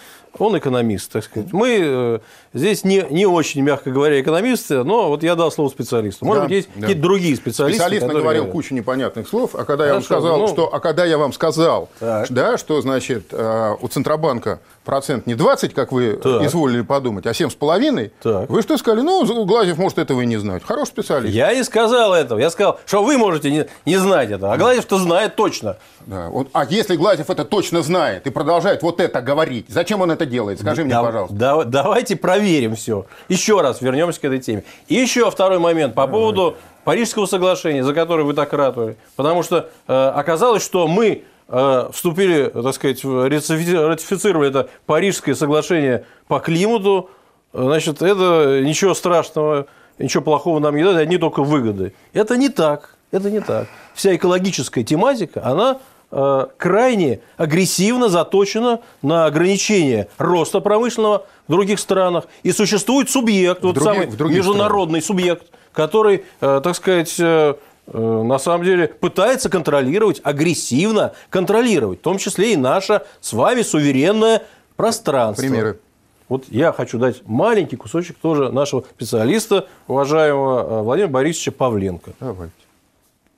он 0.42 0.58
экономист, 0.58 1.12
так 1.12 1.24
сказать. 1.24 1.52
Мы 1.54 1.80
э, 1.82 2.20
здесь 2.54 2.84
не, 2.84 3.06
не 3.10 3.26
очень, 3.26 3.62
мягко 3.62 3.92
говоря, 3.92 4.20
экономисты, 4.20 4.84
но 4.84 5.10
вот 5.10 5.24
я 5.24 5.36
дал 5.36 5.52
слово 5.52 5.70
специалисту. 5.70 6.26
Может 6.26 6.44
да, 6.44 6.48
быть, 6.48 6.56
есть 6.56 6.70
да. 6.76 6.82
какие-то 6.82 7.02
другие 7.02 7.36
специалисты. 7.36 7.82
Специалист 7.82 8.08
наговорил 8.08 8.44
говорят. 8.44 8.52
кучу 8.52 8.74
непонятных 8.74 9.28
слов, 9.28 9.56
а 9.56 9.66
когда 9.66 9.88
Хорошо, 9.88 9.88
я 9.88 9.94
вам 9.94 10.04
сказал, 10.04 10.40
ну... 10.40 10.48
что, 10.48 10.74
а 10.74 10.80
когда 10.80 11.06
я 11.06 11.18
вам 11.18 11.34
сказал, 11.34 11.90
да, 12.00 12.58
что 12.58 12.82
значит 12.82 13.28
э, 13.32 13.76
у 13.80 13.88
Центробанка 13.88 14.60
процент 14.86 15.28
не 15.28 15.36
20, 15.36 15.74
как 15.74 15.92
вы 15.92 16.14
так. 16.14 16.44
изволили 16.44 16.82
подумать, 16.82 17.26
а 17.26 17.32
7,5, 17.32 18.46
вы 18.48 18.62
что 18.62 18.78
сказали? 18.78 19.02
Ну, 19.02 19.46
Глазев 19.46 19.78
может 19.78 19.98
этого 19.98 20.22
и 20.22 20.26
не 20.26 20.38
знать. 20.38 20.64
Хороший 20.64 20.90
специалист. 20.90 21.34
Я 21.34 21.54
не 21.54 21.64
сказал 21.64 22.14
этого. 22.14 22.40
Я 22.40 22.50
сказал, 22.50 22.80
что 22.86 23.04
вы 23.04 23.18
можете 23.18 23.52
не, 23.52 23.66
не 23.86 23.98
знать 23.98 24.32
этого. 24.32 24.54
А 24.54 24.58
Глазев-то 24.58 24.98
знает 24.98 25.36
точно. 25.36 25.78
Да. 26.06 26.30
Он, 26.30 26.48
а 26.54 26.66
если 26.66 26.96
Глазев 26.96 27.30
это 27.30 27.46
точно 27.46 27.84
знает 27.84 28.26
и 28.26 28.30
продолжает 28.30 28.82
вот 28.82 29.00
это 29.00 29.22
говорить, 29.22 29.66
зачем 29.70 30.02
он 30.02 30.12
это 30.12 30.26
делает? 30.30 30.60
Скажи 30.60 30.84
да, 30.84 31.02
мне, 31.02 31.08
пожалуйста. 31.08 31.36
Да, 31.36 31.64
давайте 31.64 32.16
проверим 32.16 32.76
все. 32.76 33.06
Еще 33.28 33.60
раз 33.62 33.82
вернемся 33.82 34.22
к 34.22 34.24
этой 34.24 34.40
теме. 34.40 34.64
И 34.88 34.96
еще 34.96 35.30
второй 35.30 35.60
момент 35.60 35.96
по 35.96 36.08
поводу 36.08 36.56
Парижского 36.84 37.26
соглашения, 37.26 37.84
за 37.84 37.94
которое 37.94 38.24
вы 38.24 38.34
так 38.34 38.54
ратуете. 38.54 38.98
Потому 39.16 39.44
что 39.44 39.70
э, 39.88 39.94
оказалось, 40.16 40.64
что 40.64 40.88
мы 40.88 41.24
э, 41.48 41.90
вступили, 41.92 42.46
так 42.46 42.74
сказать, 42.74 43.04
ратифицировали 43.04 44.50
это 44.50 44.70
Парижское 44.86 45.36
соглашение 45.36 46.06
по 46.28 46.40
климату, 46.40 47.10
значит, 47.54 48.02
это 48.02 48.62
ничего 48.64 48.94
страшного, 48.94 49.68
ничего 49.98 50.24
плохого 50.24 50.60
нам 50.60 50.76
не 50.76 50.84
дает, 50.84 50.98
одни 50.98 51.18
только 51.18 51.44
выгоды. 51.44 51.94
Это 52.14 52.38
не 52.38 52.50
так. 52.50 52.96
Это 53.12 53.32
не 53.32 53.40
так. 53.40 53.68
Вся 53.94 54.16
экологическая 54.16 54.84
тематика, 54.84 55.42
она 55.44 55.80
крайне 56.10 57.20
агрессивно 57.38 58.10
заточена 58.10 58.80
на 59.02 59.26
ограничение 59.26 60.08
роста 60.18 60.60
промышленного 60.60 61.26
в 61.48 61.52
других 61.52 61.80
странах. 61.80 62.26
И 62.44 62.52
существует 62.52 63.10
субъект, 63.10 63.62
в 63.62 63.64
вот 63.64 63.76
других, 63.76 63.94
самый 63.94 64.08
в 64.08 64.32
международный 64.32 65.02
странах. 65.02 65.22
субъект, 65.22 65.48
который, 65.74 66.26
э, 66.42 66.62
так 66.64 66.76
сказать, 66.76 67.16
э, 67.20 67.56
э, 67.88 67.98
на 68.24 68.40
самом 68.40 68.64
деле 68.64 68.88
пытается 68.88 69.50
контролировать, 69.50 70.22
агрессивно 70.24 71.14
контролировать, 71.30 72.00
в 72.00 72.02
том 72.04 72.18
числе 72.18 72.54
и 72.54 72.56
наше 72.56 73.02
с 73.22 73.34
вами 73.34 73.62
суверенное 73.62 74.44
пространство. 74.76 75.42
Примеры. 75.42 75.80
Вот 76.28 76.46
я 76.50 76.72
хочу 76.72 77.00
дать 77.00 77.24
маленький 77.26 77.76
кусочек 77.76 78.18
тоже 78.22 78.52
нашего 78.52 78.84
специалиста, 78.96 79.68
уважаемого 79.88 80.60
э, 80.60 80.84
Владимира 80.84 81.12
Борисовича 81.12 81.52
Павленко. 81.52 82.12
Давайте. 82.20 82.54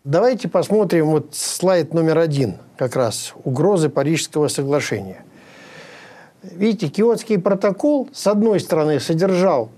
Давайте 0.03 0.49
посмотрим 0.49 1.11
вот 1.11 1.27
слайд 1.33 1.93
номер 1.93 2.17
один, 2.17 2.55
как 2.75 2.95
раз 2.95 3.35
угрозы 3.43 3.87
Парижского 3.87 4.47
соглашения. 4.47 5.23
Видите, 6.41 6.87
Киотский 6.87 7.37
протокол, 7.37 8.09
с 8.11 8.25
одной 8.25 8.59
стороны, 8.59 8.99
содержал 8.99 9.69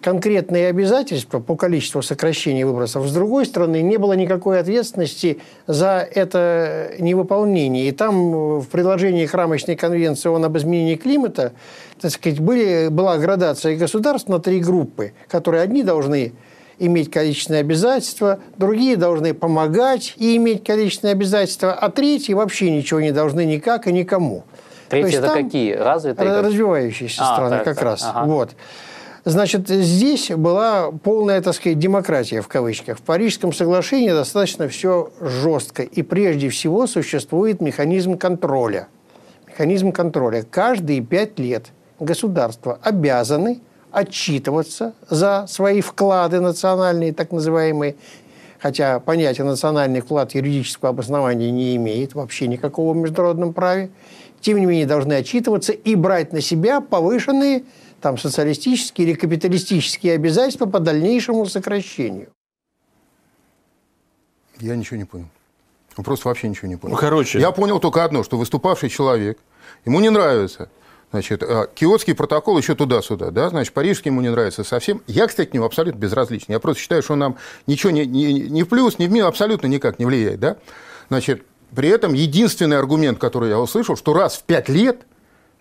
конкретные 0.00 0.68
обязательства 0.68 1.40
по 1.40 1.56
количеству 1.56 2.00
сокращения 2.00 2.64
выбросов, 2.64 3.08
с 3.08 3.12
другой 3.12 3.44
стороны, 3.44 3.82
не 3.82 3.96
было 3.96 4.12
никакой 4.12 4.60
ответственности 4.60 5.40
за 5.66 6.08
это 6.14 6.92
невыполнение. 7.00 7.88
И 7.88 7.90
там 7.90 8.60
в 8.60 8.68
предложении 8.68 9.26
к 9.26 9.34
рамочной 9.34 9.74
конвенции 9.74 10.28
ООН 10.28 10.44
об 10.44 10.58
изменении 10.58 10.94
климата 10.94 11.54
так 12.00 12.12
сказать, 12.12 12.38
были, 12.38 12.86
была 12.86 13.18
градация 13.18 13.76
государств 13.76 14.28
на 14.28 14.38
три 14.38 14.60
группы, 14.60 15.12
которые 15.28 15.62
одни 15.62 15.82
должны 15.82 16.34
иметь 16.78 17.10
количественные 17.10 17.60
обязательства, 17.60 18.40
другие 18.56 18.96
должны 18.96 19.34
помогать 19.34 20.14
и 20.16 20.36
иметь 20.36 20.64
количественные 20.64 21.12
обязательства, 21.12 21.72
а 21.72 21.90
третьи 21.90 22.32
вообще 22.32 22.70
ничего 22.70 23.00
не 23.00 23.12
должны 23.12 23.44
никак 23.44 23.86
и 23.86 23.92
никому. 23.92 24.44
Третьи 24.88 25.18
это 25.18 25.28
какие? 25.28 25.74
Развитые? 25.74 26.40
Развивающиеся 26.40 27.22
а, 27.22 27.34
страны 27.34 27.56
так, 27.56 27.64
как 27.64 27.76
так, 27.76 27.84
раз. 27.84 28.02
Ага. 28.04 28.26
Вот. 28.26 28.50
Значит, 29.24 29.68
здесь 29.68 30.30
была 30.30 30.90
полная, 30.90 31.40
так 31.40 31.54
сказать, 31.54 31.78
демократия 31.78 32.40
в 32.40 32.48
кавычках. 32.48 32.98
В 32.98 33.02
Парижском 33.02 33.52
соглашении 33.52 34.10
достаточно 34.10 34.68
все 34.68 35.10
жестко. 35.20 35.84
И 35.84 36.02
прежде 36.02 36.48
всего 36.48 36.86
существует 36.86 37.60
механизм 37.60 38.18
контроля. 38.18 38.88
Механизм 39.46 39.92
контроля. 39.92 40.44
Каждые 40.50 41.00
пять 41.02 41.38
лет 41.38 41.68
государства 42.00 42.78
обязаны 42.82 43.60
отчитываться 43.92 44.94
за 45.08 45.46
свои 45.46 45.80
вклады 45.80 46.40
национальные, 46.40 47.12
так 47.12 47.30
называемые, 47.30 47.96
хотя 48.58 49.00
понятие 49.00 49.44
национальный 49.44 50.00
вклад 50.00 50.34
юридического 50.34 50.90
обоснования 50.90 51.50
не 51.50 51.76
имеет 51.76 52.14
вообще 52.14 52.46
никакого 52.46 52.94
в 52.94 52.96
международном 52.96 53.52
праве, 53.52 53.90
тем 54.40 54.58
не 54.58 54.66
менее 54.66 54.86
должны 54.86 55.12
отчитываться 55.12 55.72
и 55.72 55.94
брать 55.94 56.32
на 56.32 56.40
себя 56.40 56.80
повышенные 56.80 57.64
там, 58.00 58.18
социалистические 58.18 59.08
или 59.08 59.14
капиталистические 59.14 60.14
обязательства 60.14 60.66
по 60.66 60.80
дальнейшему 60.80 61.46
сокращению. 61.46 62.28
Я 64.58 64.74
ничего 64.74 64.96
не 64.96 65.04
понял. 65.04 65.28
Он 65.96 66.04
просто 66.04 66.28
вообще 66.28 66.48
ничего 66.48 66.68
не 66.68 66.76
понял. 66.76 66.94
Ну, 66.94 67.00
короче. 67.00 67.38
Я 67.38 67.52
понял 67.52 67.78
только 67.78 68.02
одно, 68.02 68.24
что 68.24 68.38
выступавший 68.38 68.88
человек, 68.88 69.38
ему 69.84 70.00
не 70.00 70.08
нравится 70.08 70.68
Значит, 71.12 71.42
а, 71.42 71.66
Киотский 71.66 72.14
протокол 72.14 72.56
еще 72.56 72.74
туда-сюда, 72.74 73.30
да, 73.30 73.50
значит, 73.50 73.74
Парижский 73.74 74.10
ему 74.10 74.22
не 74.22 74.30
нравится 74.30 74.64
совсем. 74.64 75.02
Я, 75.06 75.26
кстати, 75.26 75.50
к 75.50 75.54
нему 75.54 75.66
абсолютно 75.66 75.98
безразличен. 75.98 76.46
Я 76.48 76.58
просто 76.58 76.80
считаю, 76.80 77.02
что 77.02 77.12
он 77.12 77.18
нам 77.18 77.36
ничего 77.66 77.92
не, 77.92 78.06
не, 78.06 78.32
не 78.32 78.62
в 78.62 78.68
плюс, 78.68 78.98
ни 78.98 79.06
в 79.06 79.12
минус 79.12 79.28
абсолютно 79.28 79.66
никак 79.66 79.98
не 79.98 80.06
влияет, 80.06 80.40
да. 80.40 80.56
Значит, 81.08 81.44
при 81.74 81.90
этом 81.90 82.14
единственный 82.14 82.78
аргумент, 82.78 83.18
который 83.18 83.50
я 83.50 83.60
услышал, 83.60 83.94
что 83.96 84.14
раз 84.14 84.36
в 84.36 84.44
пять 84.44 84.70
лет 84.70 85.02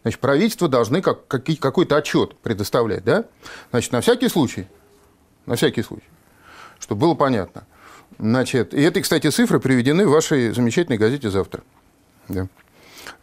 значит, 0.03 0.21
правительство 0.21 0.69
должны 0.69 1.01
как, 1.01 1.27
как, 1.27 1.43
какой-то 1.59 1.97
отчет 1.97 2.37
предоставлять, 2.37 3.03
да. 3.03 3.25
Значит, 3.71 3.91
на 3.91 3.99
всякий 3.99 4.29
случай, 4.29 4.67
на 5.45 5.57
всякий 5.57 5.83
случай, 5.83 6.07
чтобы 6.79 7.01
было 7.01 7.13
понятно. 7.13 7.67
Значит, 8.19 8.73
и 8.73 8.81
это, 8.81 9.01
кстати, 9.01 9.29
цифры 9.29 9.59
приведены 9.59 10.07
в 10.07 10.11
вашей 10.11 10.51
замечательной 10.51 10.97
газете 10.97 11.29
«Завтра». 11.29 11.61
Да. 12.29 12.47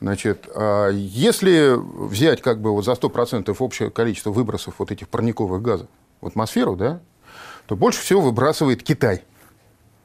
Значит, 0.00 0.48
а 0.54 0.88
если 0.90 1.74
взять 1.76 2.42
как 2.42 2.60
бы 2.60 2.72
вот 2.72 2.84
за 2.84 2.92
100% 2.92 3.54
общее 3.58 3.90
количество 3.90 4.30
выбросов 4.30 4.74
вот 4.78 4.90
этих 4.90 5.08
парниковых 5.08 5.62
газов 5.62 5.88
в 6.20 6.26
атмосферу, 6.26 6.76
да, 6.76 7.00
то 7.66 7.76
больше 7.76 8.00
всего 8.00 8.20
выбрасывает 8.20 8.82
Китай. 8.82 9.24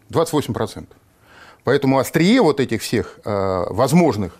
28%. 0.10 0.88
Поэтому 1.64 1.98
острие 1.98 2.42
вот 2.42 2.60
этих 2.60 2.82
всех 2.82 3.20
э, 3.24 3.66
возможных 3.70 4.38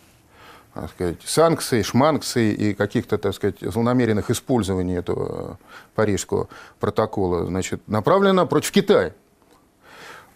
так 0.74 0.90
сказать, 0.90 1.18
санкций, 1.24 1.84
шманкций 1.84 2.52
и 2.52 2.74
каких-то, 2.74 3.18
так 3.18 3.36
сказать, 3.36 3.58
злонамеренных 3.62 4.32
использований 4.32 4.96
этого 4.96 5.60
Парижского 5.94 6.48
протокола 6.80 7.46
значит, 7.46 7.88
направлено 7.88 8.48
против 8.48 8.72
Китая. 8.72 9.14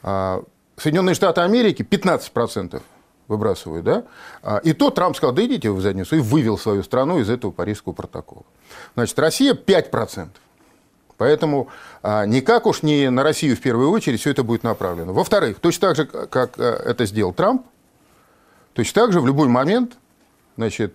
А 0.04 0.44
Соединенные 0.78 1.16
Штаты 1.16 1.42
Америки 1.42 1.82
15% 1.82 2.82
выбрасывают, 3.28 3.86
да? 3.86 4.04
А, 4.42 4.58
и 4.58 4.74
то 4.74 4.90
Трамп 4.90 5.16
сказал, 5.16 5.34
да 5.34 5.46
идите 5.46 5.70
вы 5.70 5.78
в 5.78 5.82
задницу, 5.82 6.16
и 6.16 6.20
вывел 6.20 6.58
свою 6.58 6.84
страну 6.84 7.20
из 7.20 7.30
этого 7.30 7.52
Парижского 7.52 7.94
протокола. 7.94 8.44
Значит, 8.96 9.18
Россия 9.20 9.54
5%. 9.54 10.30
Поэтому 11.18 11.68
а, 12.04 12.26
никак 12.26 12.66
уж 12.68 12.84
не 12.84 13.10
на 13.10 13.24
Россию 13.24 13.56
в 13.56 13.62
первую 13.62 13.90
очередь 13.90 14.22
все 14.22 14.32
это 14.32 14.44
будет 14.44 14.64
направлено. 14.64 15.14
Во-вторых, 15.14 15.60
точно 15.60 15.90
так 15.90 15.98
же, 15.98 16.06
как 16.06 16.60
а, 16.60 16.82
это 16.86 17.06
сделал 17.06 17.34
Трамп, 17.34 17.66
точно 18.74 19.02
так 19.02 19.12
же 19.12 19.20
в 19.20 19.26
любой 19.26 19.48
момент 19.48 19.98
значит, 20.58 20.94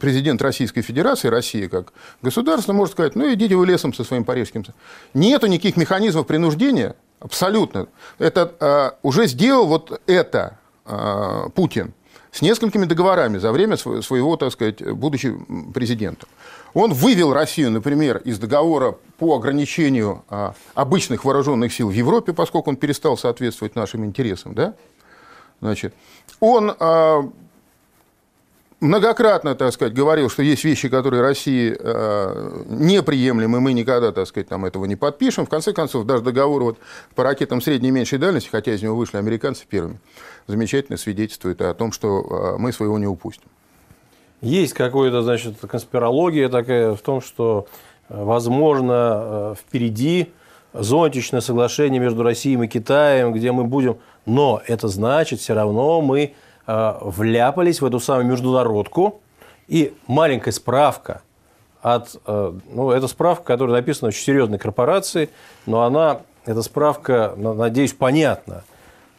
президент 0.00 0.40
Российской 0.42 0.82
Федерации, 0.82 1.28
Россия 1.28 1.68
как 1.68 1.92
государство, 2.22 2.72
может 2.72 2.92
сказать, 2.92 3.16
ну 3.16 3.32
идите 3.32 3.54
вы 3.56 3.66
лесом 3.66 3.92
со 3.92 4.04
своим 4.04 4.24
парижским. 4.24 4.64
Нету 5.14 5.46
никаких 5.46 5.76
механизмов 5.76 6.26
принуждения, 6.26 6.94
абсолютно. 7.18 7.88
Это 8.18 8.52
а, 8.60 8.98
уже 9.02 9.26
сделал 9.26 9.66
вот 9.66 10.00
это 10.06 10.58
Э, 10.58 10.65
Путин 11.54 11.94
с 12.36 12.42
несколькими 12.42 12.84
договорами 12.84 13.38
за 13.38 13.50
время 13.50 13.76
своего, 13.76 14.36
так 14.36 14.52
сказать, 14.52 14.82
будучи 14.92 15.34
президентом. 15.72 16.28
Он 16.74 16.92
вывел 16.92 17.32
Россию, 17.32 17.70
например, 17.70 18.18
из 18.18 18.38
договора 18.38 18.96
по 19.16 19.36
ограничению 19.36 20.22
а, 20.28 20.54
обычных 20.74 21.24
вооруженных 21.24 21.72
сил 21.72 21.88
в 21.88 21.92
Европе, 21.92 22.34
поскольку 22.34 22.68
он 22.68 22.76
перестал 22.76 23.16
соответствовать 23.16 23.74
нашим 23.74 24.04
интересам. 24.04 24.54
Да? 24.54 24.74
Значит, 25.62 25.94
он 26.38 26.76
а, 26.78 27.30
многократно, 28.80 29.54
так 29.54 29.72
сказать, 29.72 29.94
говорил, 29.94 30.28
что 30.28 30.42
есть 30.42 30.64
вещи, 30.64 30.88
которые 30.88 31.22
России 31.22 31.76
э, 31.78 32.64
неприемлемы, 32.68 33.60
мы 33.60 33.72
никогда, 33.72 34.12
так 34.12 34.26
сказать, 34.26 34.48
там 34.48 34.64
этого 34.64 34.84
не 34.84 34.96
подпишем. 34.96 35.46
В 35.46 35.48
конце 35.48 35.72
концов, 35.72 36.06
даже 36.06 36.22
договор 36.22 36.62
вот 36.62 36.78
по 37.14 37.24
ракетам 37.24 37.60
средней 37.60 37.88
и 37.88 37.92
меньшей 37.92 38.18
дальности, 38.18 38.48
хотя 38.50 38.74
из 38.74 38.82
него 38.82 38.96
вышли 38.96 39.16
американцы 39.18 39.64
первыми, 39.68 39.98
замечательно 40.46 40.98
свидетельствует 40.98 41.60
о 41.62 41.74
том, 41.74 41.92
что 41.92 42.54
э, 42.56 42.58
мы 42.58 42.72
своего 42.72 42.98
не 42.98 43.06
упустим. 43.06 43.48
Есть 44.42 44.74
какая-то, 44.74 45.22
значит, 45.22 45.54
конспирология 45.60 46.48
такая 46.48 46.94
в 46.94 47.00
том, 47.00 47.20
что, 47.20 47.66
э, 48.08 48.22
возможно, 48.22 48.92
э, 48.92 49.54
впереди 49.58 50.32
зонтичное 50.74 51.40
соглашение 51.40 52.00
между 52.00 52.22
Россией 52.22 52.62
и 52.62 52.68
Китаем, 52.68 53.32
где 53.32 53.52
мы 53.52 53.64
будем... 53.64 53.96
Но 54.26 54.60
это 54.66 54.88
значит, 54.88 55.38
все 55.40 55.54
равно 55.54 56.00
мы 56.02 56.34
вляпались 56.66 57.80
в 57.80 57.86
эту 57.86 58.00
самую 58.00 58.26
международку. 58.26 59.20
И 59.68 59.94
маленькая 60.06 60.52
справка 60.52 61.22
от... 61.82 62.16
Э, 62.26 62.52
ну, 62.70 62.90
это 62.90 63.08
справка, 63.08 63.44
которая 63.44 63.76
написана 63.76 64.08
очень 64.08 64.22
серьезной 64.22 64.58
корпорации, 64.58 65.30
но 65.66 65.82
она, 65.82 66.20
эта 66.44 66.62
справка, 66.62 67.34
надеюсь, 67.36 67.92
понятна. 67.92 68.64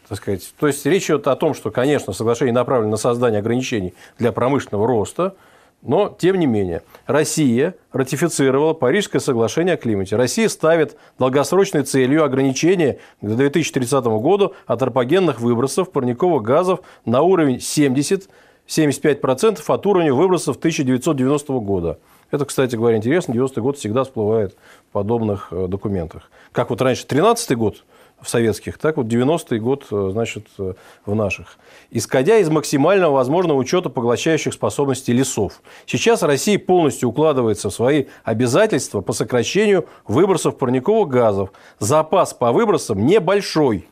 Так 0.08 0.18
сказать. 0.18 0.54
То 0.60 0.68
есть 0.68 0.86
речь 0.86 1.06
идет 1.06 1.28
о 1.28 1.36
том, 1.36 1.54
что, 1.54 1.70
конечно, 1.70 2.14
соглашение 2.14 2.54
направлено 2.54 2.92
на 2.92 2.98
создание 2.98 3.40
ограничений 3.40 3.94
для 4.18 4.32
промышленного 4.32 4.88
роста, 4.88 5.36
но, 5.82 6.16
тем 6.18 6.38
не 6.38 6.48
менее, 6.48 6.82
Россия 7.06 7.76
ратифицировала 7.92 8.74
Парижское 8.74 9.22
соглашение 9.22 9.76
о 9.76 9.78
климате. 9.78 10.16
Россия 10.16 10.50
ставит 10.50 10.98
долгосрочной 11.20 11.84
целью 11.84 12.24
ограничения 12.24 12.98
к 13.22 13.28
2030 13.28 14.06
году 14.06 14.54
антропогенных 14.66 15.40
выбросов 15.40 15.92
парниковых 15.92 16.42
газов 16.42 16.80
на 17.06 17.22
уровень 17.22 17.58
70-75% 17.58 19.62
от 19.66 19.86
уровня 19.86 20.14
выбросов 20.14 20.58
1990 20.58 21.54
года. 21.60 22.00
Это, 22.32 22.46
кстати 22.46 22.76
говоря, 22.76 22.98
интересно. 22.98 23.34
90-й 23.34 23.62
год 23.62 23.78
всегда 23.78 24.04
всплывает 24.04 24.58
в 24.90 24.92
подобных 24.92 25.50
э, 25.52 25.68
документах. 25.68 26.32
Как 26.52 26.72
вот 26.72 26.82
раньше 26.82 27.06
13 27.06 27.56
год 27.56 27.84
в 28.22 28.30
советских, 28.30 28.78
так 28.78 28.98
вот 28.98 29.06
90-й 29.06 29.60
год, 29.60 29.86
э, 29.92 30.10
значит, 30.12 30.48
э, 30.58 30.74
в 31.06 31.16
наших. 31.16 31.58
Исходя 31.92 32.38
из 32.38 32.50
максимального 32.50 33.14
возможного 33.14 33.58
учета 33.58 33.90
поглощающих 33.90 34.54
способностей 34.54 35.14
лесов. 35.14 35.62
Сейчас 35.86 36.24
Россия 36.24 36.58
полностью 36.58 37.10
укладывается 37.10 37.70
в 37.70 37.74
свои 37.74 38.06
обязательства 38.24 39.02
по 39.02 39.14
сокращению 39.14 39.86
выбросов 40.08 40.58
парниковых 40.58 41.10
газов. 41.10 41.52
Запас 41.80 42.34
по 42.34 42.52
выбросам 42.52 43.06
небольшой. 43.06 43.88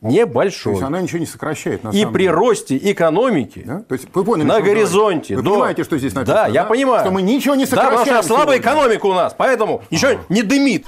Небольшой. 0.00 0.74
То 0.74 0.78
есть 0.78 0.82
она 0.82 1.00
ничего 1.00 1.18
не 1.18 1.26
сокращает. 1.26 1.82
На 1.82 1.90
и 1.90 2.06
при 2.06 2.22
деле. 2.22 2.30
росте 2.30 2.76
экономики 2.76 3.64
да? 3.66 3.80
То 3.80 3.94
есть 3.94 4.06
вы 4.14 4.24
поняли, 4.24 4.46
на 4.46 4.60
горизонте. 4.60 5.34
Вы 5.34 5.42
до... 5.42 5.50
понимаете, 5.50 5.84
что 5.84 5.98
здесь 5.98 6.14
написано? 6.14 6.44
Да, 6.44 6.46
я 6.46 6.64
понимаю. 6.64 7.00
Что 7.00 7.10
мы 7.10 7.20
ничего 7.20 7.56
не 7.56 7.66
сокращаем. 7.66 7.96
Да, 7.96 8.04
потому 8.04 8.22
что 8.22 8.34
слабая 8.34 8.58
экономика 8.60 9.06
у 9.06 9.14
нас, 9.14 9.34
поэтому 9.36 9.82
ничего 9.90 10.20
не 10.28 10.42
дымит. 10.42 10.86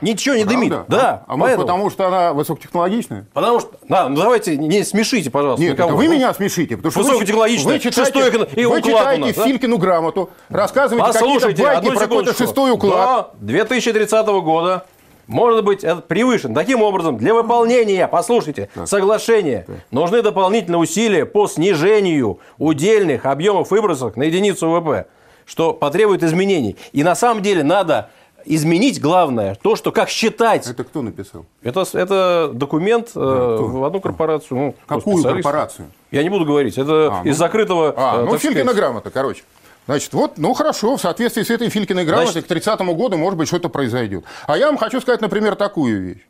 Ничего 0.00 0.34
не 0.34 0.44
дымит. 0.44 0.72
Да. 0.88 1.24
А 1.26 1.36
может, 1.36 1.56
потому 1.56 1.90
что 1.90 2.06
она 2.08 2.32
высокотехнологичная? 2.32 3.26
Потому 3.32 3.60
что. 3.60 3.70
Да, 3.88 4.08
ну 4.08 4.16
давайте 4.16 4.56
не 4.56 4.84
смешите, 4.84 5.30
пожалуйста. 5.30 5.64
Нет, 5.64 5.78
вы 5.78 6.08
меня 6.08 6.34
смешите. 6.34 6.76
Потому 6.76 6.92
что 6.92 7.02
высокотехнологичная. 7.02 7.74
Вы 7.74 7.78
читаете, 7.80 8.48
и 8.60 8.64
вы 8.66 8.82
читаете 8.82 9.32
Филькину 9.32 9.78
грамоту, 9.78 10.30
рассказываете 10.48 11.18
какие-то 11.18 11.62
байки 11.62 11.88
про 11.88 11.96
какой-то 11.98 12.36
шестой 12.36 12.72
уклад. 12.72 13.30
До 13.40 13.46
2030 13.46 14.26
года 14.26 14.84
может 15.26 15.64
быть 15.64 15.84
это 15.84 16.02
превышен. 16.02 16.54
Таким 16.54 16.82
образом, 16.82 17.16
для 17.16 17.34
выполнения, 17.34 18.06
послушайте, 18.08 18.68
так. 18.74 18.86
соглашения 18.86 19.64
так. 19.66 19.76
нужны 19.90 20.22
дополнительные 20.22 20.78
усилия 20.78 21.24
по 21.24 21.46
снижению 21.48 22.40
удельных 22.58 23.24
объемов 23.24 23.70
выбросов 23.70 24.16
на 24.16 24.24
единицу 24.24 24.68
ВВП, 24.68 25.06
что 25.46 25.72
потребует 25.72 26.22
изменений. 26.22 26.76
И 26.92 27.02
на 27.02 27.14
самом 27.14 27.42
деле 27.42 27.62
надо 27.62 28.10
изменить 28.46 29.00
главное, 29.00 29.54
то, 29.54 29.76
что 29.76 29.92
как 29.92 30.08
считать. 30.08 30.66
Это 30.66 30.84
кто 30.84 31.02
написал? 31.02 31.46
Это, 31.62 31.84
это 31.92 32.50
документ 32.52 33.10
да, 33.14 33.20
э, 33.20 33.56
в 33.60 33.84
одну 33.84 34.00
корпорацию. 34.00 34.58
Ну, 34.58 34.74
Какую 34.86 35.22
корпорацию? 35.22 35.88
Я 36.10 36.22
не 36.22 36.28
буду 36.28 36.44
говорить. 36.44 36.78
Это 36.78 37.08
а, 37.10 37.22
ну, 37.24 37.30
из 37.30 37.36
закрытого... 37.36 37.94
А, 37.96 38.22
э, 38.22 38.24
ну, 38.24 38.38
Филькина 38.38 38.64
сказать... 38.64 38.76
грамота, 38.76 39.10
короче. 39.10 39.42
Значит, 39.86 40.14
вот, 40.14 40.38
ну 40.38 40.54
хорошо, 40.54 40.96
в 40.96 41.00
соответствии 41.00 41.42
с 41.42 41.50
этой 41.50 41.68
Филькиной 41.68 42.04
грамотой 42.04 42.32
Значит... 42.32 42.46
к 42.46 42.48
30 42.48 42.80
году, 42.80 43.18
может 43.18 43.38
быть, 43.38 43.48
что-то 43.48 43.68
произойдет. 43.68 44.24
А 44.46 44.56
я 44.56 44.66
вам 44.66 44.78
хочу 44.78 45.00
сказать, 45.00 45.20
например, 45.20 45.56
такую 45.56 46.02
вещь, 46.02 46.26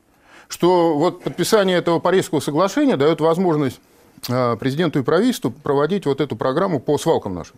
что 0.48 0.96
вот 0.96 1.22
подписание 1.22 1.78
этого 1.78 2.00
Парижского 2.00 2.40
соглашения 2.40 2.96
дает 2.96 3.20
возможность 3.20 3.80
э, 4.28 4.56
президенту 4.56 4.98
и 4.98 5.02
правительству 5.02 5.52
проводить 5.52 6.06
вот 6.06 6.20
эту 6.20 6.34
программу 6.34 6.80
по 6.80 6.98
свалкам 6.98 7.34
нашим. 7.34 7.56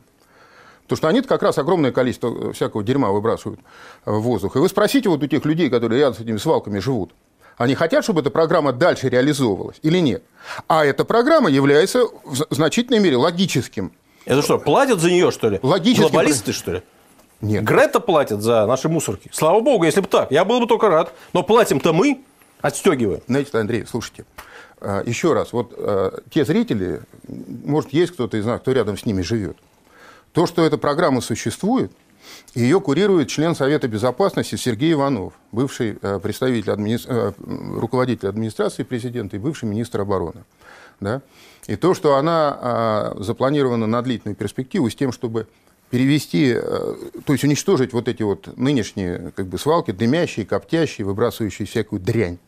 Потому 0.87 0.97
что 0.97 1.09
они 1.09 1.23
как 1.23 1.43
раз 1.43 1.59
огромное 1.59 1.93
количество 1.93 2.50
э, 2.50 2.52
всякого 2.52 2.85
дерьма 2.85 3.11
выбрасывают 3.11 3.61
в 4.05 4.21
воздух. 4.21 4.57
И 4.57 4.59
вы 4.61 4.69
спросите 4.69 5.09
вот 5.09 5.23
у 5.23 5.26
тех 5.26 5.45
людей, 5.45 5.69
которые 5.69 6.00
рядом 6.00 6.14
с 6.14 6.21
этими 6.21 6.37
свалками 6.37 6.78
живут, 6.78 7.12
они 7.57 7.75
хотят, 7.75 8.05
чтобы 8.05 8.21
эта 8.21 8.31
программа 8.31 8.73
дальше 8.73 9.09
реализовывалась 9.09 9.78
или 9.83 9.99
нет? 9.99 10.23
А 10.69 10.85
эта 10.85 11.05
программа 11.05 11.50
является 11.50 12.07
в 12.25 12.47
значительной 12.50 13.00
мере 13.00 13.16
логическим. 13.16 13.93
Это 14.26 14.43
что, 14.43 14.59
платят 14.59 15.00
за 15.00 15.11
нее, 15.11 15.31
что 15.31 15.49
ли? 15.49 15.59
Логическим. 15.62 16.09
Глобалисты, 16.09 16.52
что 16.52 16.73
ли? 16.73 16.83
Нет. 17.40 17.64
Грета 17.64 18.00
платит 18.00 18.43
за 18.43 18.66
наши 18.66 18.88
мусорки. 18.88 19.31
Слава 19.33 19.61
богу, 19.61 19.85
если 19.85 20.00
бы 20.00 20.07
так. 20.07 20.31
Я 20.31 20.45
был 20.45 20.61
бы 20.61 20.66
только 20.66 20.88
рад. 20.88 21.12
Но 21.33 21.43
платим-то 21.43 21.93
мы, 21.93 22.23
отстегиваем. 22.61 23.21
Знаете, 23.26 23.59
Андрей, 23.59 23.85
слушайте. 23.87 24.25
Э, 24.81 25.02
еще 25.07 25.33
раз, 25.33 25.52
вот 25.52 25.75
э, 25.76 26.19
те 26.31 26.45
зрители, 26.45 27.02
может, 27.28 27.93
есть 27.93 28.12
кто-то 28.12 28.37
из 28.37 28.45
нас, 28.45 28.61
кто 28.61 28.73
рядом 28.73 28.97
с 28.99 29.05
ними 29.07 29.23
живет. 29.23 29.57
То, 30.37 30.45
что 30.45 30.66
эта 30.66 30.76
программа 30.76 31.23
существует, 31.23 31.90
ее 32.55 32.78
курирует 32.78 33.28
член 33.28 33.55
Совета 33.55 33.88
Безопасности 33.88 34.57
Сергей 34.57 34.93
Иванов, 34.93 35.33
бывший 35.50 35.97
э, 36.02 36.21
представитель 36.23 36.73
админи... 36.73 36.99
Э, 37.07 37.33
руководитель 37.38 38.28
администрации 38.28 38.83
президента 38.83 39.37
и 39.37 39.38
бывший 39.38 39.64
министр 39.64 40.02
обороны. 40.02 40.45
Да? 41.00 41.23
И 41.69 41.76
то, 41.76 41.95
что 41.95 42.16
она 42.16 42.55
а, 42.61 43.16
запланирована 43.19 43.87
на 43.87 44.02
длительную 44.02 44.37
перспективу 44.37 44.90
с 44.90 44.95
тем, 44.95 45.11
чтобы 45.11 45.47
перевести, 45.88 46.52
э, 46.54 46.95
то 47.25 47.32
есть 47.32 47.43
уничтожить 47.43 47.95
вот 47.95 48.06
эти 48.06 48.23
вот 48.23 48.58
нынешние 48.58 49.32
как 49.34 49.47
бы, 49.47 49.56
свалки, 49.56 49.91
дымящие, 49.91 50.45
коптящие, 50.45 51.06
выбрасывающие 51.06 51.67
всякую 51.67 52.02
дрянь. 52.02 52.39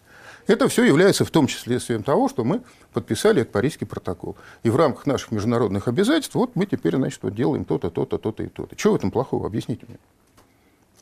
Это 0.48 0.66
все 0.68 0.82
является 0.82 1.26
в 1.26 1.30
том 1.30 1.46
числе 1.46 1.74
следствием 1.74 2.02
того, 2.02 2.28
что 2.28 2.42
мы 2.42 2.62
подписали 2.94 3.42
этот 3.42 3.52
Парижский 3.52 3.86
протокол. 3.86 4.34
И 4.62 4.70
в 4.70 4.76
рамках 4.76 5.04
наших 5.06 5.30
международных 5.30 5.88
обязательств 5.88 6.34
вот 6.34 6.56
мы 6.56 6.64
теперь, 6.64 6.96
значит, 6.96 7.22
вот 7.22 7.34
делаем 7.34 7.66
то-то, 7.66 7.90
то-то, 7.90 8.16
то-то 8.16 8.42
и 8.42 8.48
то-то. 8.48 8.74
Чего 8.74 8.94
в 8.94 8.96
этом 8.96 9.10
плохого? 9.10 9.46
Объясните 9.46 9.84
мне. 9.86 9.98